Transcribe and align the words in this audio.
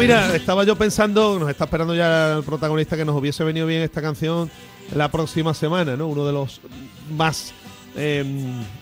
mira, 0.00 0.34
estaba 0.34 0.64
yo 0.64 0.76
pensando, 0.76 1.38
nos 1.38 1.50
está 1.50 1.64
esperando 1.64 1.94
ya 1.94 2.36
el 2.38 2.42
protagonista 2.42 2.96
que 2.96 3.04
nos 3.04 3.14
hubiese 3.14 3.44
venido 3.44 3.66
bien 3.66 3.82
esta 3.82 4.00
canción 4.00 4.50
la 4.94 5.10
próxima 5.10 5.52
semana, 5.52 5.94
¿no? 5.96 6.08
Uno 6.08 6.26
de 6.26 6.32
los 6.32 6.60
más 7.16 7.52
eh, 7.96 8.24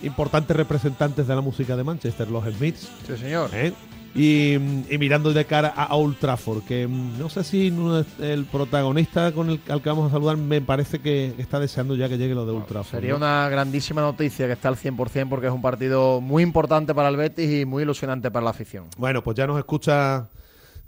importantes 0.03 0.57
representantes 0.57 1.27
de 1.27 1.35
la 1.35 1.41
música 1.41 1.77
de 1.77 1.83
Manchester, 1.83 2.31
los 2.31 2.45
Smiths. 2.45 2.89
Sí, 3.07 3.17
señor. 3.17 3.51
¿eh? 3.53 3.73
Y, 4.15 4.55
y, 4.55 4.99
mirando 4.99 5.33
de 5.33 5.45
cara 5.45 5.69
a 5.69 5.95
Old 5.97 6.19
Trafford, 6.19 6.63
que 6.63 6.87
mm, 6.87 7.19
no 7.19 7.29
sé 7.29 7.43
si 7.43 7.73
el 8.21 8.45
protagonista 8.47 9.33
con 9.33 9.51
el 9.51 9.61
al 9.69 9.83
que 9.83 9.89
vamos 9.89 10.09
a 10.09 10.15
saludar 10.15 10.37
me 10.37 10.61
parece 10.61 11.01
que 11.01 11.35
está 11.39 11.59
deseando 11.59 11.97
ya 11.97 12.09
que 12.09 12.17
llegue 12.17 12.35
lo 12.35 12.47
de 12.47 12.53
Old 12.53 12.67
Trafford. 12.67 13.01
Sería 13.01 13.17
una 13.17 13.49
grandísima 13.49 14.03
noticia 14.03 14.47
que 14.47 14.53
está 14.53 14.69
al 14.69 14.77
100% 14.77 15.29
porque 15.29 15.49
es 15.49 15.53
un 15.53 15.63
partido 15.63 16.21
muy 16.21 16.45
importante 16.45 16.95
para 16.95 17.09
el 17.09 17.17
Betis 17.17 17.61
y 17.61 17.65
muy 17.65 17.83
ilusionante 17.83 18.31
para 18.31 18.45
la 18.45 18.51
afición. 18.51 18.87
Bueno, 18.97 19.23
pues 19.23 19.37
ya 19.37 19.47
nos 19.47 19.59
escucha 19.59 20.29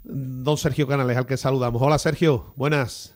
don 0.03 0.57
Sergio 0.57 0.87
Canales, 0.87 1.17
al 1.17 1.25
que 1.25 1.37
saludamos. 1.37 1.81
Hola 1.81 1.97
Sergio, 1.97 2.53
buenas. 2.55 3.13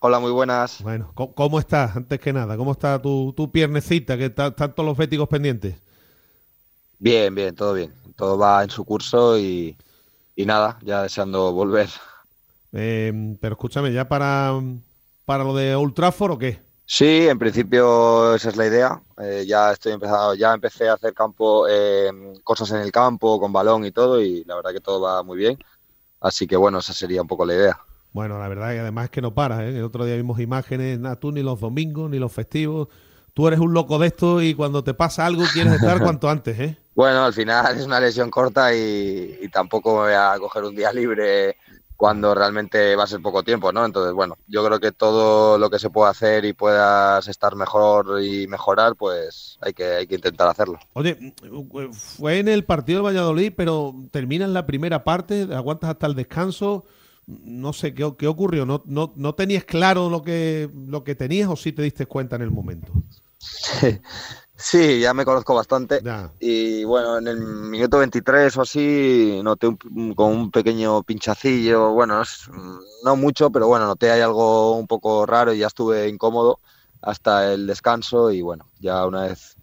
Hola, 0.00 0.20
muy 0.20 0.30
buenas. 0.30 0.80
Bueno, 0.80 1.10
¿cómo, 1.14 1.58
estás? 1.58 1.96
Antes 1.96 2.20
que 2.20 2.32
nada, 2.32 2.56
¿cómo 2.56 2.70
está 2.70 3.02
tu, 3.02 3.32
tu 3.36 3.50
piernecita? 3.50 4.16
Que 4.16 4.26
están 4.26 4.54
todos 4.54 4.86
los 4.86 4.96
béticos 4.96 5.28
pendientes. 5.28 5.74
Bien, 7.00 7.34
bien, 7.34 7.54
todo 7.54 7.74
bien. 7.74 7.92
Todo 8.16 8.38
va 8.38 8.62
en 8.62 8.70
su 8.70 8.84
curso 8.84 9.38
y, 9.38 9.76
nada, 10.36 10.78
ya 10.82 11.02
deseando 11.02 11.52
volver. 11.52 11.88
Eh, 12.72 13.36
pero 13.40 13.54
escúchame, 13.54 13.92
¿ya 13.92 14.08
para, 14.08 14.52
para 15.24 15.42
lo 15.42 15.54
de 15.54 15.74
Old 15.74 15.94
Trafford 15.94 16.32
o 16.32 16.38
qué? 16.38 16.60
Sí, 16.86 17.28
en 17.28 17.38
principio 17.38 18.34
esa 18.34 18.48
es 18.50 18.56
la 18.56 18.66
idea. 18.66 19.02
Eh, 19.20 19.44
ya 19.46 19.72
estoy 19.72 19.92
empezado, 19.92 20.34
ya 20.34 20.54
empecé 20.54 20.88
a 20.88 20.94
hacer 20.94 21.12
campo, 21.12 21.66
eh, 21.68 22.10
cosas 22.44 22.70
en 22.70 22.78
el 22.78 22.92
campo, 22.92 23.38
con 23.40 23.52
balón 23.52 23.84
y 23.84 23.90
todo, 23.90 24.20
y 24.20 24.44
la 24.44 24.54
verdad 24.56 24.72
que 24.72 24.80
todo 24.80 25.00
va 25.00 25.22
muy 25.22 25.38
bien. 25.38 25.58
Así 26.20 26.46
que 26.46 26.56
bueno, 26.56 26.78
esa 26.78 26.92
sería 26.92 27.22
un 27.22 27.28
poco 27.28 27.46
la 27.46 27.54
idea. 27.54 27.78
Bueno, 28.12 28.38
la 28.38 28.48
verdad 28.48 28.72
que 28.72 28.80
además 28.80 29.04
es 29.04 29.10
que 29.10 29.22
no 29.22 29.34
paras, 29.34 29.60
¿eh? 29.60 29.68
El 29.68 29.84
otro 29.84 30.04
día 30.04 30.16
vimos 30.16 30.40
imágenes, 30.40 30.98
nada, 30.98 31.16
tú 31.16 31.30
ni 31.30 31.42
los 31.42 31.60
domingos, 31.60 32.10
ni 32.10 32.18
los 32.18 32.32
festivos. 32.32 32.88
Tú 33.34 33.46
eres 33.46 33.60
un 33.60 33.72
loco 33.72 33.98
de 33.98 34.08
esto 34.08 34.42
y 34.42 34.54
cuando 34.54 34.82
te 34.82 34.94
pasa 34.94 35.26
algo 35.26 35.44
quieres 35.52 35.74
estar 35.74 35.98
cuanto 36.02 36.28
antes, 36.28 36.58
¿eh? 36.58 36.76
Bueno, 36.94 37.24
al 37.24 37.32
final 37.32 37.76
es 37.78 37.86
una 37.86 38.00
lesión 38.00 38.30
corta 38.30 38.74
y, 38.74 39.38
y 39.40 39.48
tampoco 39.48 39.94
me 39.94 40.00
voy 40.00 40.14
a 40.14 40.34
coger 40.40 40.64
un 40.64 40.74
día 40.74 40.92
libre 40.92 41.56
cuando 41.98 42.32
realmente 42.32 42.94
va 42.94 43.02
a 43.02 43.08
ser 43.08 43.20
poco 43.20 43.42
tiempo, 43.42 43.72
¿no? 43.72 43.84
Entonces, 43.84 44.14
bueno, 44.14 44.38
yo 44.46 44.64
creo 44.64 44.78
que 44.78 44.92
todo 44.92 45.58
lo 45.58 45.68
que 45.68 45.80
se 45.80 45.90
pueda 45.90 46.10
hacer 46.10 46.44
y 46.44 46.52
puedas 46.52 47.26
estar 47.26 47.56
mejor 47.56 48.22
y 48.22 48.46
mejorar, 48.46 48.94
pues 48.94 49.58
hay 49.60 49.72
que, 49.72 49.84
hay 49.84 50.06
que 50.06 50.14
intentar 50.14 50.48
hacerlo. 50.48 50.78
Oye, 50.92 51.34
fue 51.90 52.38
en 52.38 52.46
el 52.46 52.64
partido 52.64 53.00
de 53.00 53.06
Valladolid, 53.06 53.52
pero 53.56 53.96
termina 54.12 54.44
en 54.44 54.54
la 54.54 54.64
primera 54.64 55.02
parte, 55.02 55.48
aguantas 55.52 55.90
hasta 55.90 56.06
el 56.06 56.14
descanso. 56.14 56.84
No 57.26 57.72
sé 57.72 57.92
qué, 57.94 58.14
qué 58.16 58.28
ocurrió. 58.28 58.64
¿No, 58.64 58.80
no, 58.86 59.12
no 59.16 59.34
tenías 59.34 59.64
claro 59.64 60.08
lo 60.08 60.22
que, 60.22 60.70
lo 60.86 61.02
que 61.02 61.16
tenías 61.16 61.50
o 61.50 61.56
sí 61.56 61.72
te 61.72 61.82
diste 61.82 62.06
cuenta 62.06 62.36
en 62.36 62.42
el 62.42 62.52
momento? 62.52 62.92
Sí, 64.60 64.98
ya 64.98 65.14
me 65.14 65.24
conozco 65.24 65.54
bastante. 65.54 66.02
Y 66.40 66.82
bueno, 66.82 67.18
en 67.18 67.28
el 67.28 67.38
minuto 67.38 67.98
23 67.98 68.56
o 68.56 68.62
así 68.62 69.40
noté 69.40 69.68
un, 69.68 70.14
con 70.16 70.32
un 70.32 70.50
pequeño 70.50 71.04
pinchacillo. 71.04 71.92
Bueno, 71.92 72.20
no 73.04 73.14
mucho, 73.14 73.50
pero 73.50 73.68
bueno, 73.68 73.86
noté 73.86 74.10
ahí 74.10 74.20
algo 74.20 74.76
un 74.76 74.88
poco 74.88 75.24
raro 75.26 75.52
y 75.52 75.58
ya 75.58 75.68
estuve 75.68 76.08
incómodo 76.08 76.58
hasta 77.00 77.52
el 77.52 77.68
descanso. 77.68 78.32
Y 78.32 78.42
bueno, 78.42 78.66
ya 78.80 79.06
una 79.06 79.28
vez 79.28 79.54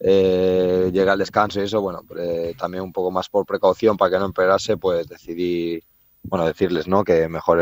eh, 0.00 0.90
llega 0.92 1.12
el 1.12 1.20
descanso 1.20 1.60
y 1.60 1.64
eso, 1.64 1.80
bueno, 1.80 2.02
eh, 2.18 2.56
también 2.58 2.82
un 2.82 2.92
poco 2.92 3.12
más 3.12 3.28
por 3.28 3.46
precaución 3.46 3.96
para 3.96 4.10
que 4.10 4.18
no 4.18 4.24
empeorase, 4.24 4.76
pues 4.76 5.06
decidí, 5.06 5.80
bueno, 6.24 6.44
decirles, 6.44 6.88
¿no? 6.88 7.04
Que 7.04 7.28
mejor 7.28 7.60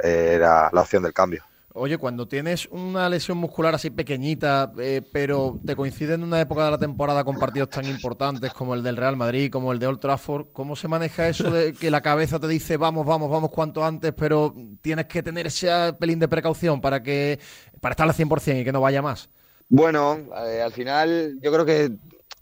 era 0.00 0.70
la 0.72 0.80
opción 0.80 1.02
del 1.02 1.12
cambio. 1.12 1.44
Oye, 1.76 1.98
cuando 1.98 2.28
tienes 2.28 2.68
una 2.70 3.08
lesión 3.08 3.36
muscular 3.36 3.74
así 3.74 3.90
pequeñita, 3.90 4.72
eh, 4.78 5.02
pero 5.12 5.58
te 5.66 5.74
coincide 5.74 6.14
en 6.14 6.22
una 6.22 6.40
época 6.40 6.64
de 6.64 6.70
la 6.70 6.78
temporada 6.78 7.24
con 7.24 7.36
partidos 7.36 7.68
tan 7.68 7.84
importantes 7.86 8.52
como 8.52 8.74
el 8.74 8.84
del 8.84 8.96
Real 8.96 9.16
Madrid, 9.16 9.50
como 9.50 9.72
el 9.72 9.80
de 9.80 9.88
Old 9.88 9.98
Trafford, 9.98 10.52
¿cómo 10.52 10.76
se 10.76 10.86
maneja 10.86 11.26
eso 11.26 11.50
de 11.50 11.72
que 11.72 11.90
la 11.90 12.00
cabeza 12.00 12.38
te 12.38 12.46
dice 12.46 12.76
vamos, 12.76 13.04
vamos, 13.04 13.28
vamos 13.28 13.50
cuanto 13.50 13.84
antes, 13.84 14.12
pero 14.16 14.54
tienes 14.82 15.06
que 15.06 15.20
tener 15.20 15.48
ese 15.48 15.68
pelín 15.98 16.20
de 16.20 16.28
precaución 16.28 16.80
para 16.80 17.02
que 17.02 17.40
para 17.80 17.94
estar 17.94 18.08
al 18.08 18.14
100% 18.14 18.60
y 18.60 18.64
que 18.64 18.70
no 18.70 18.80
vaya 18.80 19.02
más? 19.02 19.28
Bueno, 19.68 20.20
eh, 20.46 20.62
al 20.62 20.72
final 20.72 21.40
yo 21.42 21.52
creo 21.52 21.64
que 21.64 21.90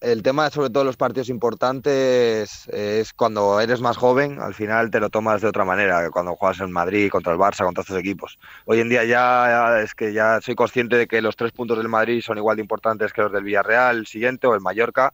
el 0.03 0.23
tema, 0.23 0.51
sobre 0.51 0.71
todo 0.71 0.85
los 0.85 0.97
partidos 0.97 1.29
importantes, 1.29 2.69
es 2.69 3.13
cuando 3.13 3.61
eres 3.61 3.81
más 3.81 3.97
joven, 3.97 4.41
al 4.41 4.55
final 4.55 4.91
te 4.91 4.99
lo 4.99 5.11
tomas 5.11 5.41
de 5.41 5.49
otra 5.49 5.65
manera 5.65 6.03
que 6.03 6.11
cuando 6.11 6.35
juegas 6.35 6.61
en 6.61 6.73
Madrid 6.73 7.09
contra 7.09 7.33
el 7.33 7.39
Barça, 7.39 7.65
contra 7.65 7.83
estos 7.83 7.99
equipos. 7.99 8.39
Hoy 8.65 8.81
en 8.81 8.89
día 8.89 9.05
ya 9.05 9.81
es 9.81 9.95
que 9.95 10.13
ya 10.13 10.41
soy 10.41 10.55
consciente 10.55 10.97
de 10.97 11.07
que 11.07 11.23
los 11.23 11.37
tres 11.37 11.53
puntos 11.53 11.79
del 11.79 11.89
Madrid 11.89 12.21
son 12.21 12.37
igual 12.37 12.57
de 12.57 12.63
importantes 12.63 13.13
que 13.13 13.23
los 13.23 13.33
del 13.33 13.45
Villarreal, 13.45 13.99
el 13.99 14.07
siguiente 14.07 14.47
o 14.47 14.55
el 14.55 14.61
Mallorca. 14.61 15.13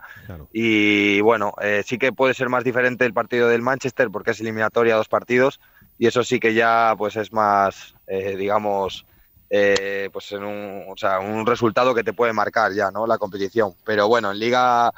Y 0.53 1.21
bueno, 1.21 1.53
eh, 1.61 1.83
sí 1.85 1.99
que 1.99 2.13
puede 2.13 2.35
ser 2.35 2.49
más 2.49 2.65
diferente 2.65 3.05
el 3.05 3.13
partido 3.13 3.49
del 3.49 3.63
Manchester 3.63 4.09
porque 4.11 4.31
es 4.31 4.41
eliminatoria 4.41 4.97
dos 4.97 5.09
partidos 5.09 5.61
y 5.99 6.07
eso 6.07 6.25
sí 6.25 6.41
que 6.41 6.55
ya 6.55 6.95
pues 6.97 7.17
es 7.17 7.33
más, 7.33 7.95
eh, 8.07 8.37
digamos, 8.37 9.05
eh, 9.51 10.11
pues 10.13 10.31
en 10.33 10.45
un, 10.45 10.85
o 10.89 10.97
sea, 10.97 11.21
un 11.21 11.47
resultado 11.47 11.95
que 11.95 12.05
te 12.05 12.13
puede 12.13 12.33
marcar 12.33 12.73
ya, 12.73 12.91
¿no? 12.91 13.07
La 13.07 13.19
competición. 13.19 13.75
Pero 13.85 14.09
bueno, 14.09 14.31
en 14.31 14.39
liga 14.39 14.93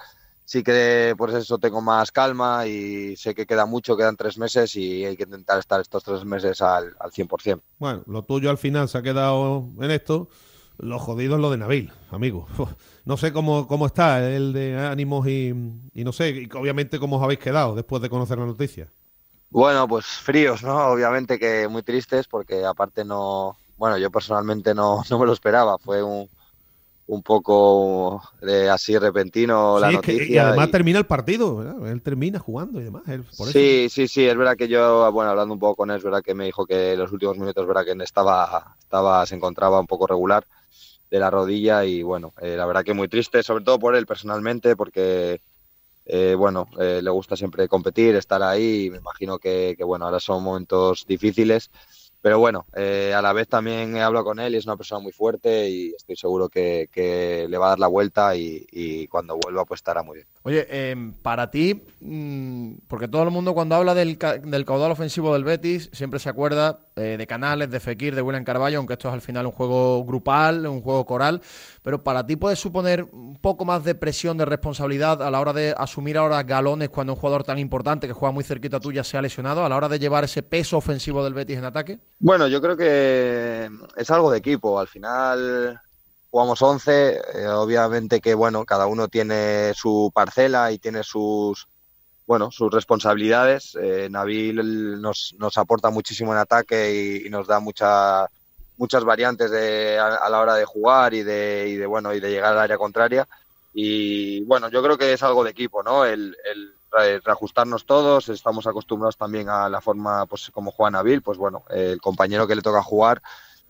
sí 0.45 0.65
que 0.65 1.15
por 1.17 1.31
eso 1.31 1.59
tengo 1.59 1.81
más 1.81 2.11
calma 2.11 2.67
y 2.67 3.17
sé 3.17 3.35
que 3.37 3.47
queda 3.47 3.67
mucho, 3.67 3.97
quedan 3.97 4.17
tres 4.17 4.37
meses 4.37 4.75
y 4.75 5.05
hay 5.05 5.17
que 5.17 5.23
intentar 5.23 5.61
estar 5.61 5.81
estos 5.81 6.03
tres 6.03 6.25
meses 6.25 6.61
al, 6.61 6.97
al 6.99 7.13
100%. 7.13 7.61
Bueno, 7.79 8.03
lo 8.07 8.25
tuyo 8.25 8.51
al 8.51 8.59
final 8.59 8.89
se 8.89 8.99
ha 8.99 9.03
quedado 9.03 9.69
en 9.81 9.91
esto. 9.93 10.29
Lo 10.79 10.99
jodido 10.99 11.37
es 11.37 11.41
lo 11.41 11.51
de 11.51 11.59
Nabil, 11.59 11.93
amigo. 12.11 12.49
No 13.03 13.17
sé 13.17 13.33
cómo, 13.33 13.67
cómo 13.67 13.87
está 13.87 14.25
el 14.29 14.53
de 14.53 14.79
ánimos 14.79 15.27
y, 15.27 15.49
y 15.95 16.05
no 16.05 16.13
sé, 16.13 16.31
y 16.31 16.49
obviamente 16.55 17.01
cómo 17.01 17.17
os 17.17 17.23
habéis 17.23 17.41
quedado 17.41 17.75
después 17.75 18.03
de 18.03 18.11
conocer 18.11 18.39
la 18.39 18.45
noticia. 18.47 18.89
Bueno, 19.49 19.89
pues 19.89 20.07
fríos, 20.07 20.63
¿no? 20.63 20.77
Obviamente 20.89 21.39
que 21.39 21.67
muy 21.67 21.83
tristes 21.83 22.29
porque 22.29 22.65
aparte 22.65 23.05
no, 23.05 23.57
bueno, 23.81 23.97
yo 23.97 24.11
personalmente 24.11 24.75
no, 24.75 25.03
no 25.11 25.19
me 25.19 25.25
lo 25.25 25.33
esperaba, 25.33 25.79
fue 25.79 26.03
un, 26.03 26.29
un 27.07 27.23
poco 27.23 28.23
de 28.43 28.69
así 28.69 28.99
repentino 28.99 29.81
la 29.81 29.91
noticia. 29.91 30.27
y 30.27 30.37
además 30.37 30.71
termina 30.71 30.99
el 30.99 31.07
partido, 31.07 31.87
él 31.87 32.03
termina 32.03 32.39
jugando 32.39 32.79
y 32.79 32.85
demás. 32.85 33.05
sí, 33.51 33.89
sí, 33.89 34.07
sí, 34.07 34.27
es 34.27 34.37
verdad 34.37 34.55
que 34.55 34.69
yo, 34.69 35.11
bueno, 35.13 35.31
hablando 35.31 35.55
un 35.55 35.61
poco 35.61 35.77
con 35.77 35.91
él, 35.91 35.97
es 35.97 36.05
verdad 36.05 36.23
que 36.23 36.35
me 36.35 36.45
dijo 36.45 36.67
que 36.67 36.95
los 36.95 37.11
últimos 37.11 37.39
minutos, 37.39 37.67
verdad 37.67 37.87
que 37.87 38.05
estaba, 38.05 38.77
estaba, 38.81 39.25
se 39.25 39.37
encontraba 39.37 39.81
un 39.81 39.87
poco 39.87 40.07
regular 40.07 40.45
de 41.11 41.19
la 41.19 41.31
rodilla 41.31 41.83
y 41.87 42.03
bueno, 42.03 42.35
eh, 42.43 42.57
la 42.57 42.67
verdad 42.67 42.85
que 42.85 42.93
muy 42.93 43.09
triste, 43.09 43.43
sobre 43.43 43.65
todo 43.65 43.79
por 43.79 43.97
él 43.97 44.05
personalmente, 44.05 44.77
porque 44.77 45.41
eh, 46.05 46.35
bueno, 46.37 46.69
eh, 46.79 47.01
le 47.03 47.11
gusta 47.11 47.35
siempre 47.35 47.67
competir, 47.67 48.15
estar 48.15 48.43
ahí, 48.43 48.85
y 48.85 48.91
me 48.91 48.99
imagino 48.99 49.39
que, 49.39 49.75
que 49.75 49.85
bueno, 49.85 50.05
ahora 50.05 50.21
son 50.21 50.43
momentos 50.43 51.07
difíciles 51.09 51.71
pero 52.23 52.39
bueno, 52.39 52.67
eh, 52.77 53.15
a 53.15 53.23
la 53.23 53.33
vez 53.33 53.49
también 53.49 53.97
he 53.97 54.03
hablado 54.03 54.27
con 54.27 54.41
él 54.41 54.55
y 54.55 54.59
es 54.59 54.67
una 54.67 54.77
persona 54.77 55.01
muy 55.01 55.13
fuerte 55.13 55.69
y 55.71 55.95
estoy 55.95 56.17
seguro 56.17 56.49
que, 56.49 56.89
le 57.49 57.59
va 57.59 57.67
a 57.67 57.69
dar 57.71 57.79
la 57.79 57.87
vuelta 57.87 58.37
y, 58.37 59.07
cuando 59.09 59.39
vuelva 59.39 59.65
pues 59.65 59.79
estará 59.79 60.03
muy 60.03 60.17
bien. 60.17 60.27
Oye, 60.43 60.91
em, 60.91 61.13
para 61.13 61.51
ti, 61.51 61.83
mm, 62.01 62.73
porque 62.89 63.09
todo 63.09 63.23
el 63.23 63.31
mundo 63.31 63.55
cuando 63.55 63.75
habla 63.75 63.95
del, 63.95 64.19
del, 64.19 64.65
caudal 64.65 64.93
ofensivo 64.93 65.33
del 65.33 65.45
Betis 65.45 65.91
siempre 65.93 66.21
se 66.21 66.29
acuerda 66.29 66.79
de 67.01 67.27
Canales, 67.27 67.71
de 67.71 67.81
Fekir, 67.81 68.15
de 68.15 68.23
William 68.23 68.45
Carballo, 68.45 68.79
aunque 68.79 68.95
esto 68.95 69.09
es 69.09 69.15
al 69.15 69.21
final 69.21 69.47
un 69.47 69.53
juego 69.53 70.05
grupal, 70.05 70.67
un 70.67 70.83
juego 70.83 71.05
coral, 71.07 71.41
pero 71.83 72.03
para 72.03 72.27
ti 72.27 72.37
puede 72.37 72.57
suponer 72.57 73.05
un 73.13 73.37
poco 73.37 73.65
más 73.65 73.85
de 73.85 73.95
presión, 73.95 74.37
de 74.37 74.45
responsabilidad 74.45 75.23
a 75.23 75.31
la 75.31 75.41
hora 75.41 75.53
de 75.53 75.75
asumir 75.77 76.19
ahora 76.19 76.43
galones 76.43 76.91
cuando 76.91 77.15
un 77.15 77.19
jugador 77.19 77.45
tan 77.45 77.59
importante 77.59 78.07
que 78.07 78.13
juega 78.13 78.33
muy 78.33 78.45
cerquita 78.45 78.81
tuya 78.81 79.05
se 79.05 79.17
ha 79.17 79.23
lesionado, 79.23 79.65
a 79.65 79.69
la 79.69 79.77
hora 79.77 79.89
de 79.89 79.99
llevar 79.99 80.25
ese 80.25 80.43
peso 80.43 80.77
ofensivo 80.77 81.25
del 81.25 81.35
Betis 81.35 81.59
en 81.59 81.65
ataque? 81.65 81.99
Bueno, 82.19 82.49
yo 82.49 82.61
creo 82.61 82.77
que 82.77 83.71
es 83.97 84.11
algo 84.11 84.31
de 84.31 84.39
equipo. 84.39 84.79
Al 84.79 84.89
final 84.89 85.81
jugamos 86.31 86.63
11, 86.63 87.21
eh, 87.35 87.49
obviamente 87.49 88.21
que 88.21 88.35
bueno, 88.35 88.65
cada 88.65 88.87
uno 88.87 89.09
tiene 89.09 89.73
su 89.75 90.11
parcela 90.15 90.73
y 90.73 90.79
tiene 90.79 91.03
sus 91.03 91.67
bueno, 92.31 92.53
sus 92.53 92.71
responsabilidades. 92.71 93.75
Eh, 93.75 94.07
Nabil 94.09 94.55
nos, 95.03 95.35
nos, 95.37 95.59
aporta 95.59 95.91
muchísimo 95.91 96.31
en 96.31 96.39
ataque 96.39 97.25
y, 97.25 97.29
nos 97.29 97.49
da 97.49 97.59
muchas 97.59 98.31
muchas 98.77 99.03
variantes 99.03 99.51
a, 99.51 100.31
la 100.31 100.41
hora 100.41 100.55
de 100.55 100.65
jugar 100.65 101.13
y 101.13 101.25
de, 101.25 101.67
y 101.71 101.75
de 101.75 101.87
bueno 101.87 102.15
y 102.15 102.21
de 102.21 102.31
llegar 102.31 102.53
al 102.53 102.61
área 102.61 102.79
contraria. 102.79 103.27
Y 103.75 104.45
bueno, 104.45 104.69
yo 104.69 104.81
creo 104.81 104.97
que 104.97 105.13
es 105.13 105.25
algo 105.25 105.43
de 105.43 105.51
equipo, 105.51 105.83
¿no? 105.83 106.05
El, 106.05 106.37
el 106.45 107.21
reajustarnos 107.25 107.85
todos, 107.85 108.29
estamos 108.29 108.65
acostumbrados 108.69 109.17
también 109.17 109.49
a 109.49 109.69
la 109.69 109.81
forma 109.81 110.25
pues 110.27 110.53
como 110.53 110.71
juega 110.71 110.93
Nabil, 110.93 111.23
pues 111.23 111.37
bueno, 111.37 111.65
el 111.69 112.01
compañero 112.01 112.47
que 112.47 112.55
le 112.55 112.63
toca 112.63 112.81
jugar 112.81 113.21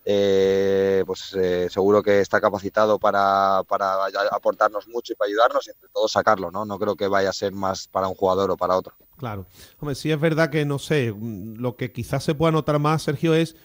eh, 0.04 1.04
pues 1.06 1.34
eh, 1.34 1.68
seguro 1.70 2.02
que 2.02 2.20
está 2.20 2.40
capacitado 2.40 2.98
para, 2.98 3.62
para, 3.68 4.06
aportarnos 4.30 4.88
mucho 4.88 5.12
y 5.12 5.16
para 5.16 5.28
ayudarnos 5.28 5.66
y 5.66 5.70
entre 5.70 5.88
todos 5.90 6.12
sacarlo, 6.12 6.50
¿no? 6.50 6.64
No 6.64 6.78
creo 6.78 6.96
que 6.96 7.06
vaya 7.06 7.28
a 7.28 7.34
ser 7.34 7.52
más 7.52 7.86
para 7.86 8.08
un 8.08 8.14
jugador 8.14 8.50
o 8.50 8.56
para 8.56 8.76
otro. 8.76 8.94
Claro. 9.18 9.46
Hombre, 9.78 9.94
sí 9.94 10.10
es 10.10 10.18
verdad 10.18 10.50
que, 10.50 10.64
no 10.64 10.78
sé, 10.78 11.14
lo 11.20 11.76
que 11.76 11.92
quizás 11.92 12.24
se 12.24 12.34
pueda 12.34 12.52
notar 12.52 12.78
más, 12.78 13.02
Sergio, 13.02 13.34
es 13.34 13.56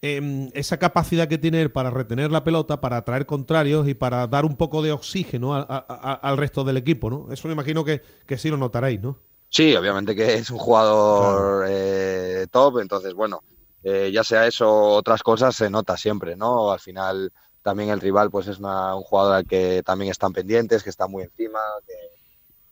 em, 0.00 0.50
esa 0.54 0.78
capacidad 0.78 1.28
que 1.28 1.36
tiene 1.36 1.60
él 1.60 1.70
para 1.70 1.90
retener 1.90 2.30
la 2.30 2.44
pelota, 2.44 2.80
para 2.80 2.96
atraer 2.96 3.26
contrarios 3.26 3.86
y 3.88 3.94
para 3.94 4.26
dar 4.26 4.46
un 4.46 4.56
poco 4.56 4.80
de 4.82 4.92
oxígeno 4.92 5.54
al 5.54 6.36
resto 6.38 6.64
del 6.64 6.78
equipo, 6.78 7.10
¿no? 7.10 7.28
Eso 7.30 7.46
me 7.46 7.52
imagino 7.52 7.84
que, 7.84 8.00
que 8.26 8.38
sí 8.38 8.48
lo 8.48 8.56
notaréis, 8.56 9.02
¿no? 9.02 9.18
Sí, 9.50 9.74
obviamente 9.74 10.14
que 10.14 10.34
es 10.34 10.50
un 10.50 10.58
jugador 10.58 11.66
eh, 11.68 12.46
top, 12.50 12.80
entonces, 12.80 13.14
bueno, 13.14 13.42
eh, 13.82 14.10
ya 14.12 14.24
sea 14.24 14.46
eso 14.46 14.68
o 14.68 14.94
otras 14.94 15.22
cosas, 15.22 15.56
se 15.56 15.70
nota 15.70 15.96
siempre, 15.96 16.36
¿no? 16.36 16.72
Al 16.72 16.80
final 16.80 17.32
también 17.62 17.90
el 17.90 18.00
rival 18.00 18.30
pues 18.30 18.48
es 18.48 18.58
un 18.58 19.02
jugador 19.02 19.36
al 19.36 19.46
que 19.46 19.82
también 19.84 20.10
están 20.10 20.32
pendientes, 20.32 20.82
que 20.82 20.90
está 20.90 21.06
muy 21.06 21.24
encima, 21.24 21.58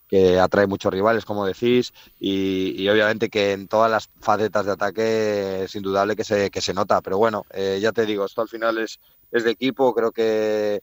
que, 0.08 0.38
atrae 0.38 0.66
muchos 0.66 0.92
rivales, 0.92 1.24
como 1.24 1.44
decís, 1.44 1.92
y, 2.18 2.88
obviamente 2.88 3.28
que 3.28 3.52
en 3.52 3.68
todas 3.68 3.90
las 3.90 4.08
facetas 4.20 4.64
de 4.64 4.72
ataque 4.72 5.64
es 5.64 5.74
indudable 5.74 6.16
que 6.16 6.24
se, 6.24 6.50
que 6.50 6.60
se 6.60 6.72
nota, 6.72 7.00
pero 7.02 7.18
bueno, 7.18 7.44
eh, 7.50 7.78
ya 7.82 7.92
te 7.92 8.06
digo, 8.06 8.24
esto 8.24 8.40
al 8.40 8.48
final 8.48 8.78
es, 8.78 9.00
es 9.32 9.44
de 9.44 9.50
equipo, 9.50 9.94
creo 9.94 10.12
que 10.12 10.80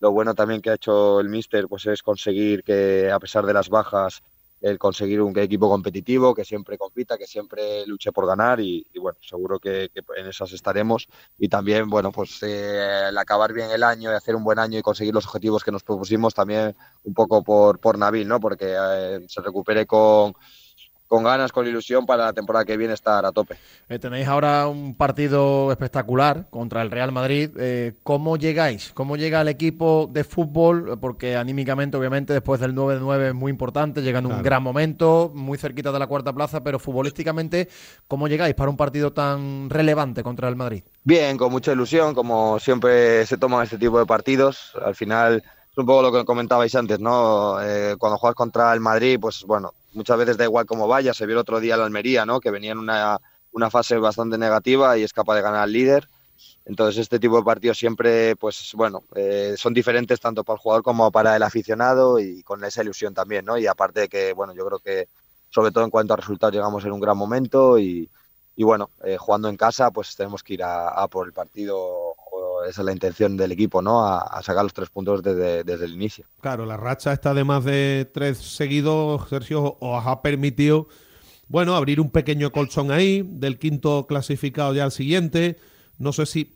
lo 0.00 0.12
bueno 0.12 0.34
también 0.34 0.62
que 0.62 0.70
ha 0.70 0.74
hecho 0.74 1.20
el 1.20 1.28
Mister 1.28 1.68
pues 1.68 1.86
es 1.86 2.02
conseguir 2.02 2.64
que 2.64 3.10
a 3.10 3.20
pesar 3.20 3.44
de 3.44 3.52
las 3.52 3.68
bajas 3.68 4.22
el 4.60 4.78
conseguir 4.78 5.22
un 5.22 5.36
equipo 5.38 5.68
competitivo, 5.68 6.34
que 6.34 6.44
siempre 6.44 6.76
compita, 6.76 7.16
que 7.16 7.26
siempre 7.26 7.86
luche 7.86 8.12
por 8.12 8.26
ganar 8.26 8.60
y, 8.60 8.84
bueno, 9.00 9.18
seguro 9.22 9.58
que, 9.58 9.90
en 10.16 10.26
esas 10.26 10.52
estaremos. 10.52 11.08
Y 11.38 11.48
también, 11.48 11.88
bueno, 11.88 12.12
pues 12.12 12.42
eh, 12.42 13.08
el 13.08 13.18
acabar 13.18 13.52
bien 13.52 13.70
el 13.70 13.82
año 13.82 14.10
y 14.12 14.14
hacer 14.14 14.36
un 14.36 14.44
buen 14.44 14.58
año 14.58 14.78
y 14.78 14.82
conseguir 14.82 15.14
los 15.14 15.26
objetivos 15.26 15.64
que 15.64 15.72
nos 15.72 15.82
propusimos 15.82 16.34
también 16.34 16.76
un 17.04 17.14
poco 17.14 17.42
por, 17.42 17.78
por 17.78 17.98
Nabil, 17.98 18.28
¿no? 18.28 18.38
Porque 18.40 18.74
eh, 18.78 19.20
se 19.28 19.40
recupere 19.40 19.86
con 19.86 20.34
con 21.10 21.24
ganas, 21.24 21.50
con 21.50 21.66
ilusión 21.66 22.06
para 22.06 22.26
la 22.26 22.32
temporada 22.32 22.64
que 22.64 22.76
viene 22.76 22.94
estar 22.94 23.26
a 23.26 23.32
tope. 23.32 23.56
Eh, 23.88 23.98
tenéis 23.98 24.28
ahora 24.28 24.68
un 24.68 24.94
partido 24.94 25.72
espectacular 25.72 26.46
contra 26.50 26.82
el 26.82 26.92
Real 26.92 27.10
Madrid. 27.10 27.50
Eh, 27.58 27.94
¿Cómo 28.04 28.36
llegáis? 28.36 28.92
¿Cómo 28.94 29.16
llega 29.16 29.40
el 29.40 29.48
equipo 29.48 30.08
de 30.08 30.22
fútbol? 30.22 31.00
Porque 31.00 31.34
anímicamente, 31.34 31.96
obviamente, 31.96 32.32
después 32.32 32.60
del 32.60 32.76
9-9 32.76 33.30
es 33.30 33.34
muy 33.34 33.50
importante, 33.50 34.02
llega 34.02 34.20
en 34.20 34.26
un 34.26 34.40
gran 34.40 34.62
momento, 34.62 35.32
muy 35.34 35.58
cerquita 35.58 35.90
de 35.90 35.98
la 35.98 36.06
cuarta 36.06 36.32
plaza, 36.32 36.62
pero 36.62 36.78
futbolísticamente, 36.78 37.68
¿cómo 38.06 38.28
llegáis 38.28 38.54
para 38.54 38.70
un 38.70 38.76
partido 38.76 39.12
tan 39.12 39.68
relevante 39.68 40.22
contra 40.22 40.48
el 40.48 40.54
Madrid? 40.54 40.84
Bien, 41.02 41.36
con 41.36 41.50
mucha 41.50 41.72
ilusión, 41.72 42.14
como 42.14 42.60
siempre 42.60 43.26
se 43.26 43.36
toman 43.36 43.64
este 43.64 43.78
tipo 43.78 43.98
de 43.98 44.06
partidos. 44.06 44.74
Al 44.80 44.94
final 44.94 45.42
un 45.80 45.86
poco 45.86 46.02
lo 46.02 46.12
que 46.12 46.24
comentabais 46.24 46.74
antes, 46.74 47.00
¿no? 47.00 47.60
Eh, 47.62 47.96
cuando 47.98 48.18
juegas 48.18 48.34
contra 48.34 48.72
el 48.72 48.80
Madrid, 48.80 49.18
pues 49.20 49.44
bueno, 49.44 49.74
muchas 49.92 50.18
veces 50.18 50.36
da 50.36 50.44
igual 50.44 50.66
cómo 50.66 50.86
vaya. 50.86 51.14
Se 51.14 51.26
vio 51.26 51.34
el 51.34 51.40
otro 51.40 51.60
día 51.60 51.76
la 51.76 51.84
Almería, 51.84 52.24
¿no? 52.26 52.40
Que 52.40 52.50
venía 52.50 52.72
en 52.72 52.78
una, 52.78 53.18
una 53.52 53.70
fase 53.70 53.96
bastante 53.98 54.38
negativa 54.38 54.96
y 54.96 55.02
es 55.02 55.12
capaz 55.12 55.36
de 55.36 55.42
ganar 55.42 55.62
al 55.62 55.72
líder. 55.72 56.08
Entonces 56.64 57.00
este 57.00 57.18
tipo 57.18 57.36
de 57.36 57.42
partidos 57.42 57.78
siempre, 57.78 58.36
pues 58.36 58.72
bueno, 58.74 59.02
eh, 59.14 59.54
son 59.56 59.74
diferentes 59.74 60.20
tanto 60.20 60.44
para 60.44 60.54
el 60.54 60.60
jugador 60.60 60.82
como 60.82 61.10
para 61.10 61.34
el 61.34 61.42
aficionado 61.42 62.18
y 62.20 62.42
con 62.42 62.62
esa 62.64 62.82
ilusión 62.82 63.14
también, 63.14 63.44
¿no? 63.44 63.58
Y 63.58 63.66
aparte 63.66 64.00
de 64.00 64.08
que, 64.08 64.32
bueno, 64.32 64.54
yo 64.54 64.66
creo 64.66 64.78
que 64.78 65.08
sobre 65.48 65.72
todo 65.72 65.84
en 65.84 65.90
cuanto 65.90 66.14
a 66.14 66.16
resultados 66.16 66.54
llegamos 66.54 66.84
en 66.84 66.92
un 66.92 67.00
gran 67.00 67.16
momento 67.16 67.78
y, 67.78 68.08
y 68.56 68.62
bueno, 68.62 68.90
eh, 69.04 69.16
jugando 69.16 69.48
en 69.48 69.56
casa, 69.56 69.90
pues 69.90 70.14
tenemos 70.14 70.42
que 70.42 70.54
ir 70.54 70.62
a, 70.62 71.08
por 71.08 71.26
el 71.26 71.32
partido, 71.32 72.09
esa 72.64 72.82
es 72.82 72.84
la 72.86 72.92
intención 72.92 73.36
del 73.36 73.52
equipo, 73.52 73.82
¿no? 73.82 74.06
A, 74.06 74.42
sacar 74.42 74.62
los 74.62 74.74
tres 74.74 74.90
puntos 74.90 75.22
desde, 75.22 75.64
desde, 75.64 75.84
el 75.84 75.94
inicio. 75.94 76.24
Claro, 76.40 76.66
la 76.66 76.76
racha 76.76 77.12
está 77.12 77.34
de 77.34 77.44
más 77.44 77.64
de 77.64 78.10
tres 78.12 78.38
seguidos, 78.38 79.28
Sergio, 79.28 79.76
os 79.80 80.06
ha 80.06 80.22
permitido, 80.22 80.88
bueno, 81.48 81.74
abrir 81.74 82.00
un 82.00 82.10
pequeño 82.10 82.52
colchón 82.52 82.90
ahí, 82.90 83.22
del 83.24 83.58
quinto 83.58 84.06
clasificado 84.06 84.74
ya 84.74 84.84
al 84.84 84.92
siguiente. 84.92 85.58
No 85.98 86.12
sé 86.12 86.24
si 86.24 86.54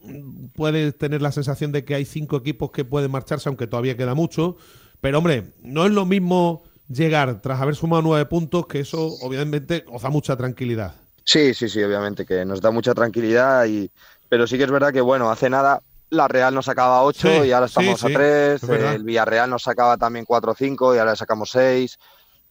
puedes 0.54 0.96
tener 0.96 1.20
la 1.20 1.30
sensación 1.30 1.70
de 1.70 1.84
que 1.84 1.94
hay 1.94 2.06
cinco 2.06 2.36
equipos 2.36 2.70
que 2.70 2.84
pueden 2.84 3.10
marcharse, 3.10 3.48
aunque 3.48 3.66
todavía 3.66 3.96
queda 3.96 4.14
mucho. 4.14 4.56
Pero, 5.00 5.18
hombre, 5.18 5.52
no 5.62 5.84
es 5.84 5.92
lo 5.92 6.06
mismo 6.06 6.64
llegar 6.88 7.40
tras 7.42 7.60
haber 7.60 7.76
sumado 7.76 8.02
nueve 8.02 8.24
puntos, 8.26 8.66
que 8.66 8.80
eso 8.80 9.14
obviamente 9.20 9.84
os 9.88 10.02
da 10.02 10.10
mucha 10.10 10.36
tranquilidad. 10.36 10.94
Sí, 11.24 11.54
sí, 11.54 11.68
sí, 11.68 11.82
obviamente 11.82 12.26
que 12.26 12.44
nos 12.44 12.60
da 12.60 12.70
mucha 12.70 12.94
tranquilidad, 12.94 13.66
y, 13.66 13.90
pero 14.28 14.46
sí 14.46 14.58
que 14.58 14.64
es 14.64 14.70
verdad 14.70 14.92
que, 14.92 15.00
bueno, 15.00 15.30
hace 15.30 15.48
nada 15.48 15.80
la 16.14 16.28
Real 16.28 16.54
nos 16.54 16.66
sacaba 16.66 17.02
8 17.02 17.44
y 17.44 17.52
ahora 17.52 17.66
estamos 17.66 18.02
a 18.04 18.08
3, 18.08 18.62
el 18.62 19.04
Villarreal 19.04 19.50
nos 19.50 19.62
sacaba 19.62 19.96
también 19.96 20.24
4 20.24 20.52
o 20.52 20.54
5 20.54 20.94
y 20.94 20.98
ahora 20.98 21.16
sacamos 21.16 21.50
6. 21.50 21.98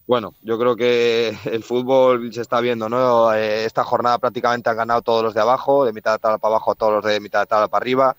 Bueno, 0.05 0.35
yo 0.41 0.59
creo 0.59 0.75
que 0.75 1.37
el 1.45 1.63
fútbol 1.63 2.33
se 2.33 2.41
está 2.41 2.59
viendo, 2.59 2.89
¿no? 2.89 3.33
Eh, 3.33 3.65
esta 3.65 3.83
jornada 3.83 4.17
prácticamente 4.17 4.69
han 4.69 4.77
ganado 4.77 5.01
todos 5.01 5.23
los 5.23 5.33
de 5.33 5.41
abajo, 5.41 5.85
de 5.85 5.93
mitad 5.93 6.13
de 6.13 6.19
tabla 6.19 6.37
para 6.37 6.55
abajo, 6.55 6.75
todos 6.75 6.93
los 6.93 7.05
de 7.05 7.19
mitad 7.19 7.41
de 7.41 7.45
tabla 7.47 7.67
para 7.67 7.83
arriba. 7.83 8.15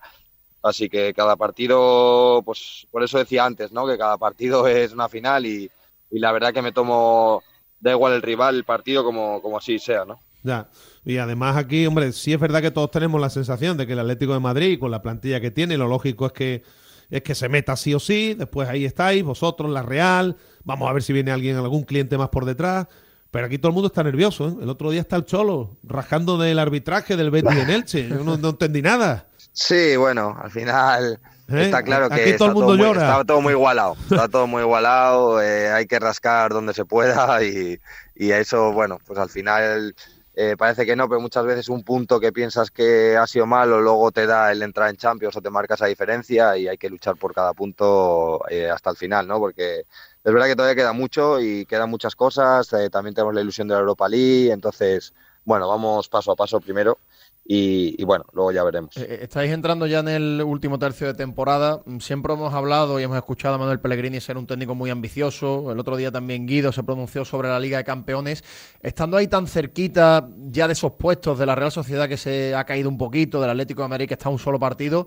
Así 0.62 0.88
que 0.88 1.12
cada 1.12 1.36
partido, 1.36 2.42
pues 2.42 2.86
por 2.90 3.02
eso 3.02 3.18
decía 3.18 3.44
antes, 3.44 3.70
¿no? 3.70 3.86
Que 3.86 3.98
cada 3.98 4.16
partido 4.16 4.66
es 4.68 4.92
una 4.92 5.08
final 5.08 5.46
y, 5.46 5.70
y 6.10 6.18
la 6.18 6.32
verdad 6.32 6.54
que 6.54 6.62
me 6.62 6.72
tomo, 6.72 7.42
da 7.80 7.90
igual 7.92 8.14
el 8.14 8.22
rival, 8.22 8.56
el 8.56 8.64
partido, 8.64 9.04
como, 9.04 9.42
como 9.42 9.58
así 9.58 9.78
sea, 9.78 10.04
¿no? 10.04 10.20
Ya. 10.44 10.68
Y 11.04 11.16
además 11.16 11.56
aquí, 11.56 11.86
hombre, 11.86 12.12
sí 12.12 12.32
es 12.32 12.38
verdad 12.38 12.62
que 12.62 12.70
todos 12.70 12.92
tenemos 12.92 13.20
la 13.20 13.30
sensación 13.30 13.76
de 13.76 13.86
que 13.86 13.94
el 13.94 13.98
Atlético 13.98 14.34
de 14.34 14.40
Madrid, 14.40 14.78
con 14.78 14.92
la 14.92 15.02
plantilla 15.02 15.40
que 15.40 15.50
tiene, 15.50 15.76
lo 15.76 15.88
lógico 15.88 16.26
es 16.26 16.32
que 16.32 16.62
es 17.10 17.22
que 17.22 17.34
se 17.34 17.48
meta 17.48 17.76
sí 17.76 17.94
o 17.94 18.00
sí, 18.00 18.34
después 18.34 18.68
ahí 18.68 18.84
estáis, 18.84 19.22
vosotros, 19.22 19.70
la 19.70 19.82
Real, 19.82 20.36
vamos 20.64 20.88
a 20.88 20.92
ver 20.92 21.02
si 21.02 21.12
viene 21.12 21.32
alguien, 21.32 21.56
algún 21.56 21.84
cliente 21.84 22.16
más 22.18 22.28
por 22.28 22.44
detrás. 22.44 22.86
Pero 23.30 23.46
aquí 23.46 23.58
todo 23.58 23.70
el 23.70 23.74
mundo 23.74 23.88
está 23.88 24.04
nervioso. 24.04 24.48
¿eh? 24.48 24.54
El 24.62 24.70
otro 24.70 24.90
día 24.90 25.00
está 25.00 25.16
el 25.16 25.24
Cholo, 25.24 25.76
rajando 25.82 26.38
del 26.38 26.58
arbitraje 26.58 27.16
del 27.16 27.32
Betis 27.32 27.56
en 27.56 27.70
Elche. 27.70 28.08
Yo 28.08 28.22
no, 28.22 28.34
entendí 28.34 28.80
nada. 28.80 29.26
Sí, 29.52 29.96
bueno, 29.96 30.36
al 30.40 30.52
final 30.52 31.18
¿Eh? 31.48 31.64
está 31.64 31.82
claro 31.82 32.08
que 32.08 32.22
aquí 32.22 32.36
todo 32.36 32.48
el 32.48 32.54
mundo 32.54 32.76
llora. 32.76 33.02
está 33.02 33.24
todo 33.24 33.40
muy 33.40 33.52
igualado. 33.52 33.96
Está 34.08 34.28
todo 34.28 34.46
muy 34.46 34.62
igualado. 34.62 35.42
Eh, 35.42 35.68
hay 35.68 35.86
que 35.86 35.98
rascar 35.98 36.52
donde 36.52 36.74
se 36.74 36.84
pueda 36.84 37.42
y, 37.42 37.80
y 38.14 38.30
eso, 38.30 38.72
bueno, 38.72 38.98
pues 39.04 39.18
al 39.18 39.28
final 39.28 39.96
eh, 40.36 40.56
parece 40.58 40.84
que 40.84 40.96
no, 40.96 41.08
pero 41.08 41.20
muchas 41.20 41.44
veces 41.44 41.68
un 41.68 41.84
punto 41.84 42.18
que 42.18 42.32
piensas 42.32 42.70
que 42.72 43.16
ha 43.16 43.26
sido 43.26 43.46
malo 43.46 43.80
luego 43.80 44.10
te 44.10 44.26
da 44.26 44.50
el 44.50 44.62
entrar 44.62 44.90
en 44.90 44.96
Champions 44.96 45.36
o 45.36 45.40
te 45.40 45.50
marca 45.50 45.74
esa 45.74 45.86
diferencia 45.86 46.56
y 46.56 46.66
hay 46.66 46.76
que 46.76 46.90
luchar 46.90 47.16
por 47.16 47.32
cada 47.32 47.52
punto 47.54 48.40
eh, 48.48 48.68
hasta 48.68 48.90
el 48.90 48.96
final, 48.96 49.28
¿no? 49.28 49.38
Porque 49.38 49.80
es 49.80 50.32
verdad 50.32 50.46
que 50.46 50.56
todavía 50.56 50.74
queda 50.74 50.92
mucho 50.92 51.40
y 51.40 51.66
quedan 51.66 51.88
muchas 51.88 52.16
cosas, 52.16 52.72
eh, 52.72 52.90
también 52.90 53.14
tenemos 53.14 53.34
la 53.34 53.42
ilusión 53.42 53.68
de 53.68 53.74
la 53.74 53.80
Europa 53.80 54.08
League, 54.08 54.50
entonces, 54.50 55.14
bueno, 55.44 55.68
vamos 55.68 56.08
paso 56.08 56.32
a 56.32 56.36
paso 56.36 56.60
primero 56.60 56.98
y, 57.46 58.02
bueno, 58.04 58.24
luego 58.32 58.52
ya 58.52 58.64
veremos. 58.64 58.96
Eh, 58.96 59.06
eh, 59.06 59.18
estáis 59.22 59.52
entrando 59.52 59.86
ya 59.86 59.98
en 59.98 60.08
el 60.08 60.42
último 60.42 60.78
tercio 60.78 61.06
de 61.06 61.14
temporada. 61.14 61.82
Siempre 62.00 62.32
hemos 62.32 62.54
hablado 62.54 62.98
y 62.98 63.02
hemos 63.02 63.18
escuchado 63.18 63.56
a 63.56 63.58
Manuel 63.58 63.80
Pellegrini 63.80 64.18
ser 64.20 64.38
un 64.38 64.46
técnico 64.46 64.74
muy 64.74 64.88
ambicioso. 64.88 65.70
El 65.70 65.78
otro 65.78 65.96
día 65.96 66.10
también 66.10 66.46
Guido 66.46 66.72
se 66.72 66.82
pronunció 66.82 67.24
sobre 67.26 67.48
la 67.48 67.60
Liga 67.60 67.76
de 67.76 67.84
Campeones. 67.84 68.42
Estando 68.80 69.18
ahí 69.18 69.28
tan 69.28 69.46
cerquita 69.46 70.26
ya 70.46 70.66
de 70.66 70.72
esos 70.72 70.92
puestos 70.92 71.38
de 71.38 71.44
la 71.44 71.54
Real 71.54 71.70
Sociedad 71.70 72.08
que 72.08 72.16
se 72.16 72.54
ha 72.54 72.64
caído 72.64 72.88
un 72.88 72.96
poquito, 72.96 73.42
del 73.42 73.50
Atlético 73.50 73.82
de 73.82 73.88
Madrid 73.88 74.08
que 74.08 74.14
está 74.14 74.30
un 74.30 74.38
solo 74.38 74.58
partido. 74.58 75.06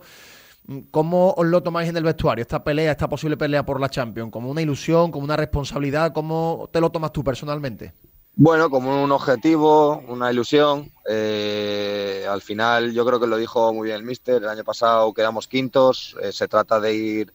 Mm, 0.67 0.79
¿Cómo 0.91 1.33
os 1.35 1.45
lo 1.47 1.63
tomáis 1.63 1.89
en 1.89 1.97
el 1.97 2.03
vestuario, 2.03 2.43
esta 2.43 2.63
pelea, 2.63 2.91
esta 2.91 3.09
posible 3.09 3.35
pelea 3.35 3.65
por 3.65 3.81
la 3.81 3.89
Champions? 3.89 4.31
¿Como 4.31 4.51
una 4.51 4.61
ilusión, 4.61 5.09
como 5.09 5.25
una 5.25 5.37
responsabilidad? 5.37 6.13
¿Cómo 6.13 6.69
te 6.71 6.79
lo 6.81 6.91
tomas 6.91 7.11
tú 7.11 7.23
personalmente? 7.23 7.93
Bueno, 8.39 8.69
como 8.69 9.03
un 9.03 9.11
objetivo, 9.11 10.03
una 10.07 10.31
ilusión. 10.31 10.91
Eh, 11.09 12.23
al 12.29 12.43
final, 12.43 12.93
yo 12.93 13.03
creo 13.03 13.19
que 13.19 13.25
lo 13.25 13.35
dijo 13.35 13.73
muy 13.73 13.87
bien 13.87 13.97
el 13.97 14.03
míster. 14.03 14.43
El 14.43 14.49
año 14.49 14.63
pasado 14.63 15.11
quedamos 15.11 15.47
quintos. 15.47 16.15
Eh, 16.21 16.31
se 16.31 16.47
trata 16.47 16.79
de 16.79 16.93
ir 16.93 17.33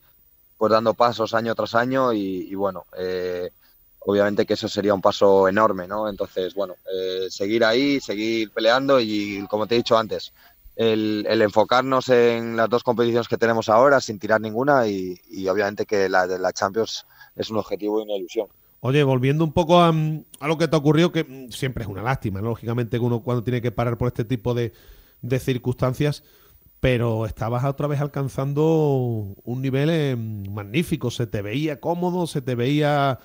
pues 0.57 0.71
dando 0.71 0.95
pasos 0.95 1.35
año 1.35 1.57
tras 1.57 1.75
año 1.75 2.13
y, 2.13 2.55
bueno, 2.55 2.85
eh, 2.97 3.51
obviamente 3.99 4.47
que 4.47 4.55
eso 4.55 4.69
sería 4.69 4.95
un 4.95 5.01
paso 5.01 5.49
enorme, 5.49 5.89
¿no? 5.89 6.09
Entonces, 6.09 6.55
bueno, 6.55 6.77
seguir 7.31 7.65
ahí, 7.65 7.99
seguir 8.01 8.53
peleando 8.53 9.01
y, 9.01 9.45
como 9.51 9.67
te 9.67 9.75
he 9.75 9.79
dicho 9.79 9.99
antes, 9.99 10.33
el, 10.77 11.27
enfocarnos 11.27 12.11
en 12.11 12.57
las 12.57 12.71
dos 12.71 12.85
competiciones 12.85 13.27
que 13.27 13.39
tenemos 13.39 13.69
ahora 13.69 14.01
sin 14.01 14.21
tirar 14.21 14.41
ninguna 14.41 14.87
y, 14.87 15.19
obviamente 15.49 15.85
que 15.85 16.09
la 16.09 16.29
de 16.29 16.39
la 16.39 16.53
Champions 16.53 17.07
es 17.35 17.51
un 17.51 17.57
objetivo 17.57 17.99
y 17.99 18.05
una 18.05 18.15
ilusión. 18.15 18.47
Oye, 18.85 19.05
volviendo 19.05 19.45
un 19.45 19.53
poco 19.53 19.81
a, 19.81 19.93
lo 19.93 20.59
que 20.59 20.67
te 20.67 20.75
ocurrió, 20.75 21.12
que 21.12 21.23
mm, 21.23 21.53
siempre 21.53 21.85
es 21.85 21.89
una 21.89 22.03
lástima, 22.03 22.41
lógicamente, 22.41 22.97
que 22.97 23.05
uno 23.05 23.21
cuando 23.23 23.45
tiene 23.45 23.62
que 23.62 23.71
parar 23.71 23.97
por 23.97 24.09
este 24.09 24.25
tipo 24.25 24.55
de, 24.55 24.73
circunstancias, 25.39 26.25
pero 26.81 27.25
estabas 27.27 27.65
otra 27.65 27.87
vez 27.87 28.01
alcanzando 28.01 29.37
un 29.45 29.62
nivel 29.62 29.89
eh, 29.89 30.17
magnífico, 30.17 31.12
se 31.12 31.29
te 31.29 31.43
veía 31.43 31.79
cómodo, 31.79 32.27
se 32.27 32.43
te 32.43 32.57
veía 32.57 33.21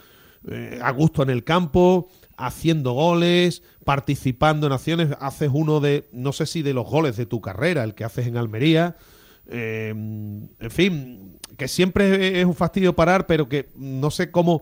eh, 0.48 0.80
a 0.80 0.92
gusto 0.92 1.24
en 1.24 1.32
el 1.32 1.44
campo, 1.44 2.08
haciendo 2.38 2.92
goles, 2.92 3.64
participando 3.84 4.68
en 4.68 4.74
acciones. 4.74 5.10
Haces 5.20 5.50
uno 5.52 5.80
de, 5.80 6.08
no 6.12 6.34
sé 6.34 6.46
si 6.46 6.62
de 6.62 6.76
los 6.76 6.86
goles 6.86 7.18
de 7.18 7.26
tu 7.26 7.42
carrera, 7.42 7.84
el 7.84 7.96
que 7.96 8.04
haces 8.04 8.28
en 8.28 8.38
Almería. 8.38 8.96
Eh, 9.48 9.90
en 9.90 10.70
fin, 10.72 11.40
que 11.58 11.68
siempre 11.68 12.40
es 12.40 12.46
un 12.46 12.54
fastidio 12.54 12.96
parar, 12.96 13.26
pero 13.26 13.50
que 13.50 13.72
no 13.76 14.12
sé 14.12 14.30
cómo, 14.30 14.62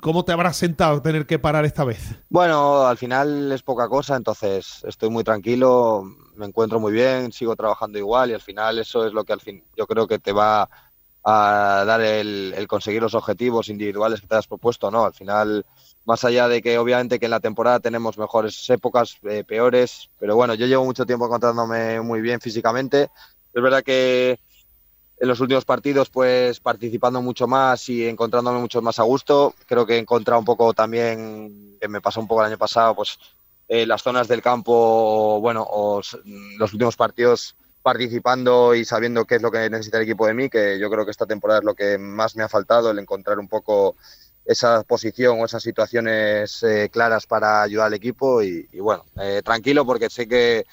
cómo 0.00 0.24
te 0.24 0.32
habrás 0.32 0.56
sentado 0.56 1.02
tener 1.02 1.26
que 1.26 1.38
parar 1.38 1.64
esta 1.64 1.84
vez. 1.84 2.16
Bueno, 2.28 2.86
al 2.86 2.96
final 2.96 3.52
es 3.52 3.62
poca 3.62 3.88
cosa, 3.88 4.16
entonces 4.16 4.82
estoy 4.86 5.10
muy 5.10 5.24
tranquilo, 5.24 6.02
me 6.34 6.46
encuentro 6.46 6.80
muy 6.80 6.92
bien, 6.92 7.32
sigo 7.32 7.56
trabajando 7.56 7.98
igual 7.98 8.30
y 8.30 8.34
al 8.34 8.40
final 8.40 8.78
eso 8.78 9.06
es 9.06 9.12
lo 9.12 9.24
que 9.24 9.32
al 9.32 9.40
fin 9.40 9.62
yo 9.76 9.86
creo 9.86 10.06
que 10.06 10.18
te 10.18 10.32
va 10.32 10.68
a 11.28 11.84
dar 11.84 12.00
el, 12.00 12.54
conseguir 12.68 13.02
los 13.02 13.14
objetivos 13.14 13.68
individuales 13.68 14.20
que 14.20 14.28
te 14.28 14.36
has 14.36 14.46
propuesto, 14.46 14.92
¿no? 14.92 15.04
Al 15.04 15.12
final, 15.12 15.66
más 16.04 16.24
allá 16.24 16.46
de 16.46 16.62
que 16.62 16.78
obviamente 16.78 17.18
que 17.18 17.24
en 17.24 17.32
la 17.32 17.40
temporada 17.40 17.80
tenemos 17.80 18.16
mejores 18.16 18.70
épocas, 18.70 19.16
eh, 19.24 19.42
peores, 19.42 20.08
pero 20.20 20.36
bueno, 20.36 20.54
yo 20.54 20.66
llevo 20.66 20.84
mucho 20.84 21.04
tiempo 21.04 21.26
encontrándome 21.26 22.00
muy 22.00 22.20
bien 22.20 22.40
físicamente. 22.40 23.10
Es 23.52 23.62
verdad 23.62 23.82
que 23.82 24.38
en 25.18 25.28
los 25.28 25.40
últimos 25.40 25.64
partidos, 25.64 26.10
pues 26.10 26.60
participando 26.60 27.22
mucho 27.22 27.46
más 27.46 27.88
y 27.88 28.06
encontrándome 28.06 28.58
mucho 28.58 28.82
más 28.82 28.98
a 28.98 29.04
gusto. 29.04 29.54
Creo 29.66 29.86
que 29.86 29.96
he 29.96 29.98
encontrado 29.98 30.38
un 30.38 30.44
poco 30.44 30.74
también, 30.74 31.78
que 31.80 31.88
me 31.88 32.00
pasó 32.00 32.20
un 32.20 32.28
poco 32.28 32.42
el 32.42 32.48
año 32.48 32.58
pasado, 32.58 32.94
pues 32.94 33.18
eh, 33.68 33.86
las 33.86 34.02
zonas 34.02 34.28
del 34.28 34.42
campo, 34.42 35.40
bueno, 35.40 35.66
o 35.68 36.02
los 36.58 36.72
últimos 36.72 36.96
partidos 36.96 37.56
participando 37.82 38.74
y 38.74 38.84
sabiendo 38.84 39.24
qué 39.24 39.36
es 39.36 39.42
lo 39.42 39.50
que 39.50 39.70
necesita 39.70 39.98
el 39.98 40.04
equipo 40.04 40.26
de 40.26 40.34
mí, 40.34 40.48
que 40.50 40.78
yo 40.78 40.90
creo 40.90 41.04
que 41.04 41.12
esta 41.12 41.26
temporada 41.26 41.60
es 41.60 41.64
lo 41.64 41.74
que 41.74 41.98
más 41.98 42.36
me 42.36 42.42
ha 42.42 42.48
faltado, 42.48 42.90
el 42.90 42.98
encontrar 42.98 43.38
un 43.38 43.48
poco 43.48 43.96
esa 44.44 44.82
posición 44.84 45.40
o 45.40 45.44
esas 45.44 45.62
situaciones 45.62 46.62
eh, 46.62 46.88
claras 46.92 47.26
para 47.26 47.62
ayudar 47.62 47.86
al 47.86 47.94
equipo 47.94 48.42
y, 48.42 48.68
bueno, 48.80 49.04
eh, 49.20 49.40
tranquilo 49.44 49.84
porque 49.84 50.10
sé 50.10 50.28
que, 50.28 50.66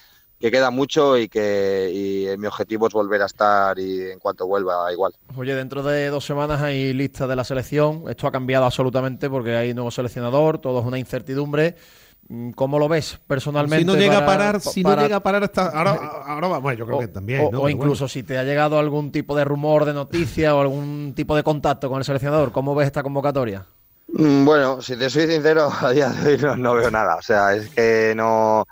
queda 0.52 0.72
mucho 0.72 1.18
y 1.18 1.30
que 1.30 2.36
mi 2.38 2.48
objetivo 2.48 2.88
es 2.88 2.94
volver 2.94 3.22
a 3.22 3.26
estar 3.26 3.78
y 3.80 4.12
en 4.12 4.20
cuanto 4.20 4.48
vuelva 4.48 4.92
igual. 4.92 5.14
Oye, 5.36 5.56
dentro 5.56 5.84
de 5.84 6.08
dos 6.08 6.26
semanas 6.26 6.62
hay 6.62 6.94
lista 6.94 7.28
de 7.28 7.36
la 7.36 7.44
selección, 7.44 8.04
esto 8.10 8.28
ha 8.28 8.32
cambiado 8.32 8.66
absolutamente 8.66 9.30
porque 9.30 9.56
hay 9.56 9.74
nuevo 9.74 9.92
seleccionador, 9.92 10.60
todo 10.60 10.82
es 10.82 10.86
una 10.86 11.00
incertidumbre. 11.00 11.76
Mm, 12.30 12.52
¿Cómo 12.52 12.80
lo 12.80 12.88
ves 12.88 13.20
personalmente? 13.28 13.80
Si 13.80 13.86
no 13.86 13.96
llega 13.96 14.20
a 14.20 14.26
parar, 14.26 14.62
si 14.62 14.82
no 14.82 14.96
llega 14.96 15.18
a 15.18 15.24
parar 15.24 15.44
hasta 15.44 15.68
ahora, 15.68 15.92
ahora 16.26 16.48
bueno, 16.60 16.78
yo 16.78 16.86
creo 16.86 17.00
que 17.00 17.08
también. 17.08 17.50
O, 17.54 17.70
incluso 17.70 18.08
si 18.08 18.24
te 18.24 18.38
ha 18.38 18.44
llegado 18.44 18.80
algún 18.80 19.12
tipo 19.12 19.36
de 19.36 19.44
rumor, 19.44 19.86
de 19.86 19.94
noticia 19.94 20.56
o 20.56 20.62
algún 20.62 21.14
tipo 21.16 21.36
de 21.36 21.44
contacto 21.44 21.90
con 21.90 21.98
el 22.00 22.06
seleccionador, 22.06 22.52
¿cómo 22.52 22.76
ves 22.76 22.88
esta 22.88 23.04
convocatoria? 23.04 23.66
Mm, 24.16 24.46
bueno, 24.46 24.80
si 24.82 24.96
te 24.96 25.10
soy 25.10 25.28
sincero, 25.28 25.72
a 25.82 25.92
día 25.92 26.10
de 26.10 26.34
hoy 26.34 26.58
no, 26.58 26.76
veo 26.76 26.92
nada. 26.92 27.16
O 27.16 27.22
sea, 27.22 27.56
es 27.56 27.70
que 27.70 28.14
no. 28.16 28.66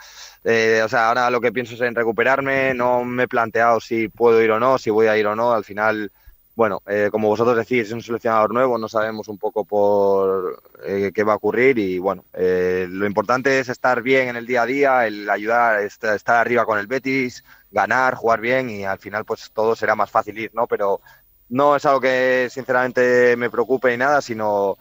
Eh, 0.44 0.82
o 0.84 0.90
sea, 0.90 1.10
ahora 1.10 1.30
lo 1.30 1.42
que 1.42 1.52
pienso 1.52 1.74
es 1.74 1.82
en 1.82 1.96
recuperarme. 1.96 2.74
No 2.74 3.04
me 3.04 3.24
he 3.24 3.28
planteado 3.28 3.80
si 3.80 4.08
puedo 4.08 4.42
ir 4.42 4.52
o 4.52 4.60
no, 4.60 4.78
si 4.78 4.90
voy 4.90 5.08
a 5.08 5.18
ir 5.18 5.26
o 5.28 5.36
no. 5.36 5.52
Al 5.54 5.64
final 5.64 6.12
bueno, 6.54 6.84
eh, 6.86 7.10
como 7.12 7.30
vosotros 7.30 7.56
decís, 7.58 7.88
es 7.88 7.92
un 7.94 8.04
seleccionador 8.04 8.54
nuevo, 8.54 8.78
no 8.78 8.88
sabemos 8.90 9.28
un 9.30 9.38
poco 9.38 9.64
por 9.66 10.62
eh, 10.86 11.12
qué 11.16 11.24
va 11.24 11.34
a 11.34 11.38
ocurrir 11.38 11.80
y 11.80 11.98
bueno, 11.98 12.26
lo 12.34 13.08
importante 13.08 13.60
es 13.60 13.70
estar 13.70 14.02
bien 14.04 14.28
en 14.28 14.36
el 14.36 14.46
día 14.46 14.64
a 14.64 14.66
día, 14.66 15.08
el 15.08 15.30
ayudar, 15.30 15.82
estar 15.82 16.36
arriba 16.38 16.66
con 16.66 16.78
el 16.78 16.88
Betis, 16.88 17.44
ganar, 17.72 18.16
jugar 18.16 18.42
bien 18.42 18.70
y 18.70 18.84
al 18.84 19.00
final 19.00 19.26
pues 19.26 19.50
todo 19.54 19.76
será 19.76 19.96
más 19.96 20.12
fácil 20.12 20.38
ir, 20.38 20.52
¿no? 20.54 20.68
Pero 20.68 21.02
no 21.50 21.76
es 21.76 21.86
algo 21.86 22.02
que 22.02 22.48
sinceramente 22.52 23.36
me 23.38 23.50
preocupe 23.50 23.90
ni 23.92 23.98
nada, 23.98 24.22
sino 24.22 24.78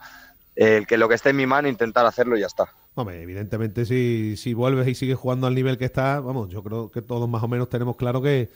el 0.69 0.87
que 0.87 0.97
lo 0.97 1.09
que 1.09 1.15
esté 1.15 1.31
en 1.31 1.37
mi 1.37 1.47
mano 1.47 1.69
intentar 1.69 2.07
hacerlo 2.07 2.37
y 2.37 2.41
ya 2.41 2.47
está. 2.47 2.73
Hombre, 2.95 3.23
evidentemente 3.23 3.87
si, 3.87 4.37
si 4.37 4.55
vuelves 4.55 4.87
y 4.89 4.95
sigues 4.95 5.17
jugando 5.17 5.47
al 5.47 5.55
nivel 5.55 5.79
que 5.79 5.87
está, 5.87 6.21
vamos, 6.21 6.49
yo 6.51 6.63
creo 6.63 6.91
que 6.91 7.03
todos 7.03 7.29
más 7.29 7.43
o 7.43 7.49
menos 7.49 7.69
tenemos 7.69 7.97
claro 7.97 8.21
que 8.23 8.51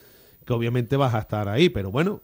que 0.44 0.52
obviamente 0.52 0.96
vas 0.96 1.14
a 1.14 1.20
estar 1.20 1.48
ahí, 1.48 1.68
pero 1.68 1.90
bueno, 1.90 2.20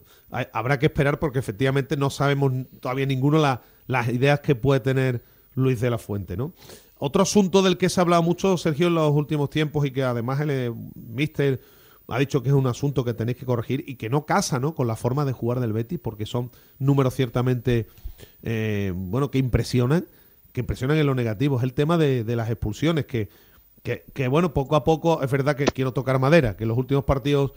habrá 0.53 0.79
que 0.79 0.87
esperar 0.87 1.19
porque 1.19 1.39
efectivamente 1.39 1.97
no 1.97 2.09
sabemos 2.09 2.53
todavía 2.79 3.05
ninguno 3.05 3.41
las 3.87 4.07
ideas 4.09 4.39
que 4.39 4.55
puede 4.55 4.79
tener 4.79 5.21
Luis 5.55 5.81
de 5.81 5.89
la 5.89 5.97
Fuente, 5.97 6.37
¿no? 6.37 6.53
Otro 6.99 7.23
asunto 7.23 7.63
del 7.63 7.77
que 7.77 7.89
se 7.89 7.99
ha 7.99 8.03
hablado 8.03 8.21
mucho, 8.21 8.57
Sergio, 8.57 8.87
en 8.87 8.95
los 8.95 9.11
últimos 9.11 9.49
tiempos 9.49 9.85
y 9.85 9.91
que 9.91 10.03
además 10.03 10.39
el 10.39 10.51
eh, 10.51 10.71
Mister 10.95 11.59
ha 12.11 12.19
dicho 12.19 12.43
que 12.43 12.49
es 12.49 12.55
un 12.55 12.67
asunto 12.67 13.03
que 13.03 13.13
tenéis 13.13 13.37
que 13.37 13.45
corregir 13.45 13.83
y 13.87 13.95
que 13.95 14.09
no 14.09 14.25
casa 14.25 14.59
¿no? 14.59 14.75
con 14.75 14.87
la 14.87 14.95
forma 14.95 15.25
de 15.25 15.31
jugar 15.31 15.59
del 15.59 15.73
Betis 15.73 15.99
porque 15.99 16.25
son 16.25 16.51
números 16.77 17.15
ciertamente, 17.15 17.87
eh, 18.43 18.93
bueno, 18.95 19.31
que 19.31 19.37
impresionan, 19.37 20.05
que 20.51 20.61
impresionan 20.61 20.97
en 20.97 21.07
lo 21.07 21.15
negativo. 21.15 21.57
Es 21.57 21.63
el 21.63 21.73
tema 21.73 21.97
de, 21.97 22.23
las 22.35 22.49
expulsiones, 22.49 23.05
que, 23.05 23.29
que, 23.83 24.27
bueno, 24.27 24.53
poco 24.53 24.75
a 24.75 24.83
poco, 24.83 25.23
es 25.23 25.31
verdad 25.31 25.55
que 25.55 25.65
quiero 25.65 25.93
tocar 25.93 26.19
madera, 26.19 26.57
que 26.57 26.65
en 26.65 26.69
los 26.69 26.77
últimos 26.77 27.05
partidos 27.05 27.53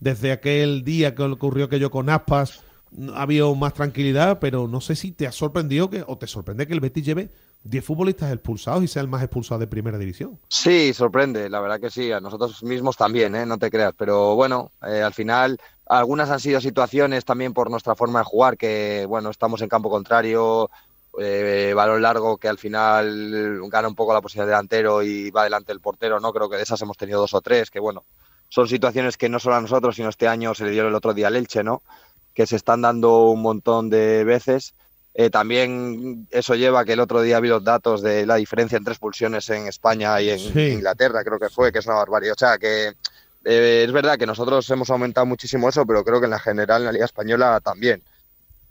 desde 0.00 0.32
aquel 0.32 0.84
día 0.84 1.14
que 1.14 1.22
ocurrió 1.24 1.66
aquello 1.66 1.90
con 1.90 2.08
Aspas, 2.08 2.60
ha 3.14 3.22
habido 3.22 3.54
más 3.54 3.74
tranquilidad, 3.74 4.38
pero 4.40 4.68
no 4.68 4.80
sé 4.80 4.96
si 4.96 5.12
te 5.12 5.26
ha 5.26 5.32
sorprendido 5.32 5.90
que, 5.90 6.04
o 6.06 6.16
te 6.16 6.26
sorprende 6.26 6.66
que 6.66 6.72
el 6.72 6.80
Betis 6.80 7.04
lleve 7.04 7.30
10 7.64 7.84
futbolistas 7.84 8.32
expulsados 8.32 8.82
y 8.82 8.88
sea 8.88 9.02
el 9.02 9.08
más 9.08 9.22
expulsado 9.22 9.60
de 9.60 9.66
primera 9.66 9.98
división. 9.98 10.38
Sí, 10.48 10.92
sorprende, 10.94 11.50
la 11.50 11.60
verdad 11.60 11.80
que 11.80 11.90
sí, 11.90 12.12
a 12.12 12.20
nosotros 12.20 12.62
mismos 12.62 12.96
también, 12.96 13.34
¿eh? 13.34 13.46
no 13.46 13.58
te 13.58 13.70
creas, 13.70 13.92
pero 13.96 14.34
bueno, 14.34 14.70
eh, 14.86 15.02
al 15.02 15.12
final 15.12 15.60
algunas 15.86 16.30
han 16.30 16.40
sido 16.40 16.60
situaciones 16.60 17.24
también 17.24 17.52
por 17.52 17.70
nuestra 17.70 17.94
forma 17.94 18.20
de 18.20 18.24
jugar, 18.24 18.56
que 18.56 19.06
bueno, 19.08 19.30
estamos 19.30 19.60
en 19.62 19.68
campo 19.68 19.90
contrario, 19.90 20.70
eh, 21.18 21.72
balón 21.74 22.02
largo 22.02 22.36
que 22.36 22.48
al 22.48 22.58
final 22.58 23.60
gana 23.68 23.88
un 23.88 23.94
poco 23.94 24.12
la 24.12 24.20
posición 24.20 24.46
de 24.46 24.52
delantero 24.52 25.02
y 25.02 25.30
va 25.30 25.44
delante 25.44 25.72
del 25.72 25.80
portero, 25.80 26.20
¿no? 26.20 26.32
Creo 26.32 26.48
que 26.48 26.56
de 26.56 26.62
esas 26.62 26.80
hemos 26.82 26.96
tenido 26.96 27.20
dos 27.20 27.34
o 27.34 27.40
tres, 27.40 27.70
que 27.70 27.80
bueno, 27.80 28.04
son 28.48 28.68
situaciones 28.68 29.16
que 29.16 29.28
no 29.28 29.38
solo 29.38 29.56
a 29.56 29.60
nosotros, 29.60 29.96
sino 29.96 30.08
este 30.08 30.28
año 30.28 30.54
se 30.54 30.64
le 30.64 30.70
dio 30.70 30.86
el 30.86 30.94
otro 30.94 31.14
día 31.14 31.26
al 31.26 31.36
Elche, 31.36 31.62
¿no? 31.62 31.82
Que 32.34 32.46
se 32.46 32.56
están 32.56 32.82
dando 32.82 33.24
un 33.26 33.42
montón 33.42 33.90
de 33.90 34.24
veces. 34.24 34.74
Eh, 35.20 35.30
también 35.30 36.28
eso 36.30 36.54
lleva 36.54 36.78
a 36.78 36.84
que 36.84 36.92
el 36.92 37.00
otro 37.00 37.20
día 37.20 37.40
vi 37.40 37.48
los 37.48 37.64
datos 37.64 38.02
de 38.02 38.24
la 38.24 38.36
diferencia 38.36 38.78
entre 38.78 38.92
expulsiones 38.92 39.50
en 39.50 39.66
España 39.66 40.20
y 40.20 40.30
en 40.30 40.38
Inglaterra, 40.56 41.24
creo 41.24 41.40
que 41.40 41.48
fue, 41.48 41.72
que 41.72 41.80
es 41.80 41.86
una 41.86 41.96
barbaridad. 41.96 42.34
O 42.34 42.38
sea, 42.38 42.56
que 42.56 42.92
eh, 43.44 43.82
es 43.84 43.90
verdad 43.90 44.16
que 44.16 44.26
nosotros 44.26 44.70
hemos 44.70 44.90
aumentado 44.90 45.26
muchísimo 45.26 45.68
eso, 45.68 45.84
pero 45.84 46.04
creo 46.04 46.20
que 46.20 46.26
en 46.26 46.30
la 46.30 46.38
general, 46.38 46.82
en 46.82 46.86
la 46.86 46.92
Liga 46.92 47.04
Española 47.04 47.58
también. 47.58 48.00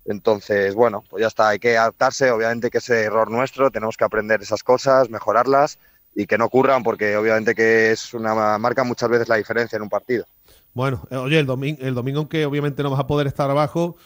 Entonces, 0.05 0.73
bueno, 0.73 1.03
pues 1.09 1.19
ya 1.19 1.27
está, 1.27 1.49
hay 1.49 1.59
que 1.59 1.77
adaptarse, 1.77 2.31
obviamente 2.31 2.69
que 2.69 2.77
es 2.77 2.89
error 2.91 3.29
nuestro, 3.29 3.69
tenemos 3.69 3.97
que 3.97 4.05
aprender 4.05 4.41
esas 4.41 4.63
cosas, 4.63 5.09
mejorarlas 5.09 5.79
y 6.15 6.27
que 6.27 6.37
no 6.37 6.45
ocurran 6.45 6.81
porque 6.81 7.17
obviamente 7.17 7.55
que 7.55 7.91
es 7.91 8.13
una 8.13 8.57
marca 8.57 8.85
muchas 8.85 9.09
veces 9.09 9.27
la 9.27 9.35
diferencia 9.35 9.75
en 9.75 9.81
un 9.81 9.89
partido. 9.89 10.23
Bueno, 10.73 11.05
eh, 11.11 11.17
oye, 11.17 11.39
el 11.39 11.45
domingo, 11.45 11.79
el 11.81 11.93
domingo 11.93 12.29
que 12.29 12.45
obviamente 12.45 12.83
no 12.83 12.89
vas 12.89 13.01
a 13.01 13.07
poder 13.07 13.27
estar 13.27 13.49
abajo, 13.49 13.97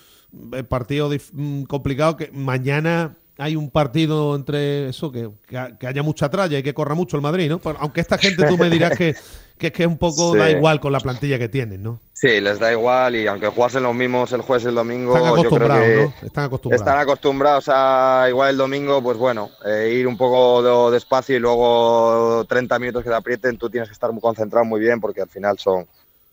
partido 0.69 1.09
mm, 1.33 1.63
complicado 1.63 2.17
que 2.17 2.31
mañana 2.31 3.17
hay 3.41 3.55
un 3.55 3.71
partido 3.71 4.35
entre 4.35 4.89
eso, 4.89 5.11
que, 5.11 5.31
que, 5.47 5.87
haya 5.87 6.03
mucha 6.03 6.29
tralla 6.29 6.59
y 6.59 6.63
que 6.63 6.75
corra 6.75 6.93
mucho 6.93 7.15
el 7.15 7.23
Madrid, 7.23 7.49
¿no? 7.49 7.59
Aunque 7.79 7.99
esta 8.01 8.19
gente 8.19 8.45
tú 8.45 8.55
me 8.55 8.69
dirás 8.69 8.95
que, 8.95 9.15
que 9.57 9.67
es 9.67 9.73
que 9.73 9.87
un 9.87 9.97
poco 9.97 10.35
da 10.37 10.51
igual 10.51 10.79
con 10.79 10.91
la 10.91 10.99
plantilla 10.99 11.39
que 11.39 11.49
tienen, 11.49 11.81
¿no? 11.81 11.99
Sí, 12.13 12.39
les 12.39 12.59
da 12.59 12.71
igual 12.71 13.15
y 13.15 13.25
aunque 13.25 13.47
jugasen 13.47 13.81
los 13.81 13.95
mismos 13.95 14.31
el 14.33 14.41
jueves 14.41 14.65
y 14.65 14.67
el 14.67 14.75
domingo, 14.75 15.15
están 15.15 15.33
acostumbrados, 15.33 15.87
¿no? 15.87 16.27
Están 16.27 16.43
acostumbrados. 16.43 16.81
Están 16.81 16.99
acostumbrados 16.99 17.65
a 17.69 18.25
igual 18.29 18.49
el 18.51 18.57
domingo, 18.57 19.01
pues 19.01 19.17
bueno, 19.17 19.49
eh, 19.65 19.91
ir 19.91 20.07
un 20.07 20.17
poco 20.17 20.91
despacio 20.91 21.35
y 21.35 21.39
luego 21.39 22.45
30 22.47 22.77
minutos 22.77 23.03
que 23.03 23.09
te 23.09 23.15
aprieten, 23.15 23.57
tú 23.57 23.71
tienes 23.71 23.89
que 23.89 23.93
estar 23.93 24.11
muy 24.11 24.21
concentrado 24.21 24.65
muy 24.65 24.79
bien 24.79 25.01
porque 25.01 25.21
al 25.21 25.29
final 25.29 25.57
son, 25.57 25.87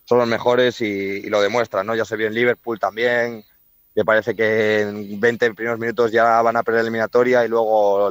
son 0.05 0.19
los 0.19 0.28
mejores 0.28 0.83
y, 0.83 0.85
y 0.85 1.31
lo 1.31 1.40
demuestran, 1.40 1.87
¿no? 1.87 1.95
Ya 1.95 2.05
se 2.05 2.17
vio 2.17 2.26
en 2.26 2.35
Liverpool 2.35 2.78
también, 2.78 3.45
que 3.99 4.05
parece 4.05 4.37
que 4.37 4.83
en 4.83 5.19
20 5.19 5.55
primeros 5.55 5.81
minutos 5.81 6.12
ya 6.12 6.40
van 6.40 6.57
a 6.57 6.62
perder 6.62 6.83
la 6.83 6.88
eliminatoria 6.88 7.45
y 7.45 7.49
luego 7.49 8.09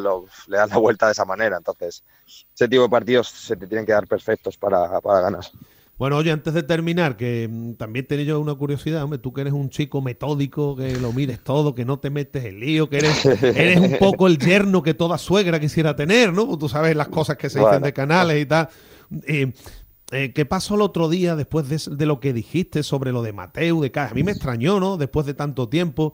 le 0.48 0.58
dan 0.58 0.68
la 0.68 0.78
vuelta 0.80 1.06
de 1.06 1.14
esa 1.14 1.24
manera. 1.24 1.56
Entonces, 1.56 2.04
ese 2.54 2.68
tipo 2.68 2.84
de 2.84 2.90
partidos 2.90 3.30
se 3.30 3.56
te 3.56 3.68
tienen 3.68 3.86
que 3.86 3.94
dar 3.94 4.06
perfectos 4.06 4.58
para, 4.58 5.00
para 5.00 5.22
ganar. 5.22 5.46
Bueno, 5.98 6.18
oye, 6.18 6.30
antes 6.30 6.54
de 6.54 6.64
terminar, 6.64 7.16
que 7.16 7.48
mm, 7.50 7.76
también 7.76 8.06
tenía 8.06 8.26
yo 8.26 8.40
una 8.42 8.54
curiosidad, 8.56 9.02
hombre, 9.02 9.18
tú 9.18 9.32
que 9.32 9.40
eres 9.40 9.54
un 9.54 9.70
chico 9.70 10.02
metódico, 10.02 10.76
que 10.76 10.98
lo 10.98 11.14
mires 11.14 11.42
todo, 11.42 11.74
que 11.74 11.86
no 11.86 12.00
te 12.00 12.10
metes 12.10 12.44
en 12.44 12.60
lío, 12.60 12.90
que 12.90 12.98
eres, 12.98 13.26
eres 13.42 13.80
un 13.80 13.98
poco 13.98 14.28
el 14.28 14.40
yerno 14.40 14.84
que 14.84 14.94
toda 14.94 15.18
suegra 15.18 15.58
quisiera 15.58 15.96
tener, 15.96 16.34
¿no? 16.34 16.58
Tú 16.58 16.68
sabes 16.68 16.98
las 16.98 17.08
cosas 17.08 17.38
que 17.38 17.50
se 17.50 17.60
dicen 17.60 17.82
de 17.82 17.94
canales 17.94 18.42
y 18.42 18.46
tal. 18.46 18.68
Eh, 19.26 19.54
eh, 20.12 20.32
¿Qué 20.34 20.46
pasó 20.46 20.76
el 20.76 20.82
otro 20.82 21.10
día 21.10 21.36
después 21.36 21.68
de, 21.68 22.06
lo 22.06 22.20
que 22.20 22.32
dijiste 22.32 22.84
sobre 22.84 23.12
lo 23.12 23.22
de 23.22 23.34
Mateo, 23.34 23.82
de 23.82 23.92
A 23.96 24.14
mí 24.14 24.24
me 24.24 24.32
extrañó, 24.32 24.80
¿no? 24.80 24.98
Después 24.98 25.26
de 25.26 25.34
tanto 25.34 25.68
tiempo. 25.68 26.14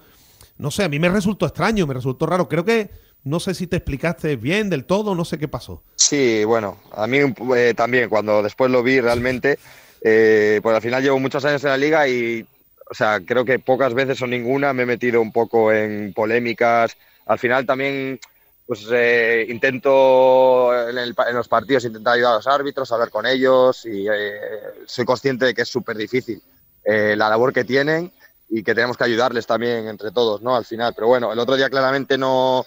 No 0.57 0.71
sé, 0.71 0.83
a 0.83 0.89
mí 0.89 0.99
me 0.99 1.09
resultó 1.09 1.45
extraño, 1.45 1.85
me 1.85 1.93
resultó 1.93 2.25
raro. 2.25 2.47
Creo 2.47 2.65
que 2.65 2.89
no 3.23 3.39
sé 3.39 3.53
si 3.53 3.67
te 3.67 3.77
explicaste 3.77 4.35
bien 4.35 4.69
del 4.69 4.85
todo, 4.85 5.15
no 5.15 5.25
sé 5.25 5.37
qué 5.37 5.47
pasó. 5.47 5.83
Sí, 5.95 6.43
bueno, 6.43 6.79
a 6.91 7.07
mí 7.07 7.19
eh, 7.55 7.73
también, 7.75 8.09
cuando 8.09 8.41
después 8.41 8.69
lo 8.69 8.83
vi 8.83 8.99
realmente, 8.99 9.59
eh, 10.01 10.59
pues 10.61 10.75
al 10.75 10.81
final 10.81 11.01
llevo 11.03 11.19
muchos 11.19 11.45
años 11.45 11.63
en 11.63 11.69
la 11.69 11.77
liga 11.77 12.07
y, 12.07 12.45
o 12.89 12.93
sea, 12.93 13.19
creo 13.25 13.45
que 13.45 13.59
pocas 13.59 13.93
veces 13.93 14.21
o 14.21 14.27
ninguna 14.27 14.73
me 14.73 14.83
he 14.83 14.87
metido 14.87 15.21
un 15.21 15.31
poco 15.31 15.71
en 15.71 16.13
polémicas. 16.13 16.97
Al 17.25 17.39
final 17.39 17.65
también 17.65 18.19
pues 18.65 18.87
eh, 18.91 19.45
intento 19.49 20.71
en, 20.89 21.13
los 21.33 21.47
partidos 21.47 21.85
intentar 21.85 22.15
ayudar 22.15 22.33
a 22.33 22.35
los 22.37 22.47
árbitros, 22.47 22.91
hablar 22.91 23.09
con 23.09 23.25
ellos 23.25 23.85
y 23.85 24.07
eh, 24.07 24.39
soy 24.85 25.05
consciente 25.05 25.45
de 25.45 25.53
que 25.53 25.63
es 25.63 25.69
súper 25.69 25.97
difícil 25.97 26.41
eh, 26.85 27.15
la 27.17 27.29
labor 27.29 27.51
que 27.51 27.65
tienen 27.65 28.11
y 28.49 28.63
que 28.63 28.73
tenemos 28.73 28.97
que 28.97 29.03
ayudarles 29.03 29.45
también 29.45 29.87
entre 29.87 30.11
todos, 30.11 30.41
¿no? 30.41 30.55
Al 30.55 30.65
final. 30.65 30.93
Pero 30.95 31.07
bueno, 31.07 31.33
el 31.33 31.39
otro 31.39 31.55
día 31.55 31.69
claramente 31.69 32.17
no, 32.17 32.65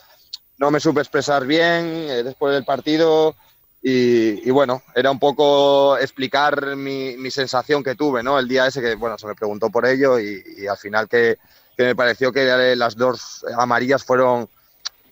no 0.58 0.70
me 0.70 0.80
supe 0.80 1.00
expresar 1.00 1.46
bien 1.46 2.08
después 2.24 2.52
del 2.52 2.64
partido 2.64 3.34
y, 3.88 4.50
bueno, 4.50 4.82
era 4.96 5.12
un 5.12 5.20
poco 5.20 5.96
explicar 5.96 6.74
mi, 6.74 7.16
mi, 7.16 7.30
sensación 7.30 7.84
que 7.84 7.94
tuve, 7.94 8.20
¿no? 8.20 8.36
El 8.36 8.48
día 8.48 8.66
ese 8.66 8.80
que, 8.80 8.96
bueno, 8.96 9.16
se 9.16 9.28
me 9.28 9.36
preguntó 9.36 9.70
por 9.70 9.86
ello 9.86 10.18
y, 10.18 10.42
y 10.58 10.66
al 10.66 10.76
final 10.76 11.08
que, 11.08 11.38
que 11.76 11.84
me 11.84 11.94
pareció 11.94 12.32
que 12.32 12.74
las 12.74 12.96
dos 12.96 13.44
amarillas 13.56 14.02
fueron 14.02 14.48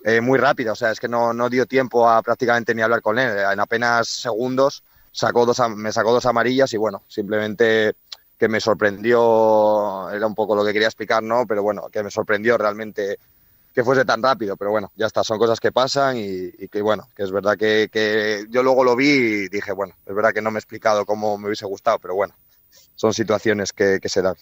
eh, 0.06 0.20
muy 0.20 0.38
rápida, 0.38 0.72
o 0.72 0.76
sea, 0.76 0.90
es 0.90 1.00
que 1.00 1.08
no, 1.08 1.32
no, 1.32 1.48
dio 1.48 1.64
tiempo 1.64 2.06
a 2.06 2.20
prácticamente 2.20 2.74
ni 2.74 2.82
hablar 2.82 3.00
con 3.00 3.18
él. 3.18 3.38
En 3.38 3.58
apenas 3.58 4.06
segundos 4.06 4.84
sacó 5.10 5.46
dos, 5.46 5.58
me 5.74 5.92
sacó 5.92 6.12
dos 6.12 6.26
amarillas 6.26 6.70
y 6.74 6.76
bueno, 6.76 7.02
simplemente 7.08 7.94
que 8.38 8.46
me 8.46 8.60
sorprendió, 8.60 10.10
era 10.10 10.26
un 10.26 10.34
poco 10.34 10.54
lo 10.54 10.62
que 10.62 10.74
quería 10.74 10.88
explicar, 10.88 11.22
¿no? 11.22 11.46
Pero 11.46 11.62
bueno, 11.62 11.88
que 11.90 12.02
me 12.02 12.10
sorprendió 12.10 12.58
realmente 12.58 13.18
que 13.74 13.82
fuese 13.82 14.04
tan 14.04 14.22
rápido, 14.22 14.58
pero 14.58 14.70
bueno, 14.70 14.92
ya 14.94 15.06
está, 15.06 15.24
son 15.24 15.38
cosas 15.38 15.58
que 15.58 15.72
pasan 15.72 16.18
y, 16.18 16.68
que 16.68 16.82
bueno, 16.82 17.08
que 17.16 17.22
es 17.22 17.32
verdad 17.32 17.56
que, 17.56 17.88
que, 17.90 18.44
yo 18.50 18.62
luego 18.62 18.84
lo 18.84 18.94
vi 18.94 19.08
y 19.08 19.48
dije, 19.48 19.72
bueno, 19.72 19.94
es 20.04 20.14
verdad 20.14 20.34
que 20.34 20.42
no 20.42 20.50
me 20.50 20.58
he 20.58 20.60
explicado 20.60 21.06
cómo 21.06 21.38
me 21.38 21.46
hubiese 21.46 21.64
gustado, 21.64 21.98
pero 21.98 22.14
bueno, 22.14 22.34
son 22.94 23.14
situaciones 23.14 23.72
que, 23.72 24.00
que 24.02 24.08
se 24.10 24.20
dan. 24.20 24.36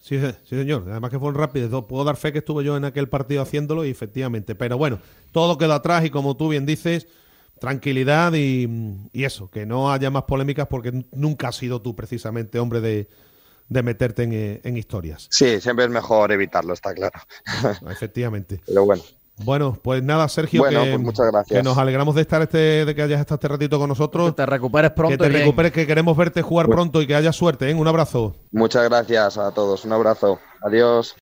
Sí, 0.00 0.18
sí, 0.18 0.56
señor. 0.56 0.84
Además 0.90 1.10
que 1.10 1.18
fue 1.18 1.32
rápido. 1.32 1.86
Puedo 1.86 2.04
dar 2.04 2.16
fe 2.16 2.32
que 2.32 2.38
estuve 2.38 2.64
yo 2.64 2.76
en 2.76 2.84
aquel 2.84 3.08
partido 3.08 3.42
haciéndolo 3.42 3.84
y 3.84 3.90
efectivamente. 3.90 4.54
Pero 4.54 4.78
bueno, 4.78 4.98
todo 5.30 5.58
quedó 5.58 5.74
atrás 5.74 6.04
y 6.04 6.10
como 6.10 6.36
tú 6.36 6.48
bien 6.48 6.66
dices, 6.66 7.06
tranquilidad 7.60 8.32
y, 8.34 9.08
eso, 9.12 9.50
que 9.50 9.66
no 9.66 9.92
haya 9.92 10.10
más 10.10 10.24
polémicas 10.24 10.66
porque 10.68 11.04
nunca 11.12 11.48
has 11.48 11.56
sido 11.56 11.82
tú 11.82 11.94
precisamente 11.94 12.58
hombre 12.58 12.80
de, 12.80 13.08
meterte 13.68 14.22
en, 14.24 14.60
en, 14.64 14.76
historias. 14.76 15.28
Sí, 15.30 15.60
siempre 15.60 15.84
es 15.84 15.90
mejor 15.90 16.32
evitarlo, 16.32 16.72
está 16.72 16.94
claro. 16.94 17.20
Efectivamente. 17.88 18.60
Pero 18.66 18.86
bueno. 18.86 19.02
Bueno, 19.44 19.76
pues 19.82 20.02
nada, 20.02 20.28
Sergio, 20.28 20.62
que, 20.64 20.76
pues 20.76 20.98
muchas 21.00 21.26
gracias. 21.30 21.58
que, 21.58 21.62
nos 21.62 21.78
alegramos 21.78 22.14
de 22.14 22.22
estar 22.22 22.42
este, 22.42 22.84
de 22.84 22.94
que 22.94 23.02
hayas 23.02 23.20
estado 23.20 23.36
este 23.36 23.48
ratito 23.48 23.78
con 23.78 23.88
nosotros. 23.88 24.30
Que 24.30 24.36
te 24.36 24.46
recuperes 24.46 24.90
pronto. 24.92 25.16
Que 25.16 25.30
te 25.30 25.38
recuperes, 25.38 25.72
que 25.72 25.86
queremos 25.86 26.16
verte 26.16 26.42
jugar 26.42 26.68
pronto 26.68 27.00
y 27.02 27.06
que 27.06 27.14
haya 27.14 27.32
suerte. 27.32 27.70
¿eh? 27.70 27.74
Un 27.74 27.88
abrazo. 27.88 28.34
Muchas 28.52 28.88
gracias 28.88 29.38
a 29.38 29.52
todos. 29.52 29.84
Un 29.84 29.92
abrazo. 29.92 30.38
Adiós. 30.62 31.16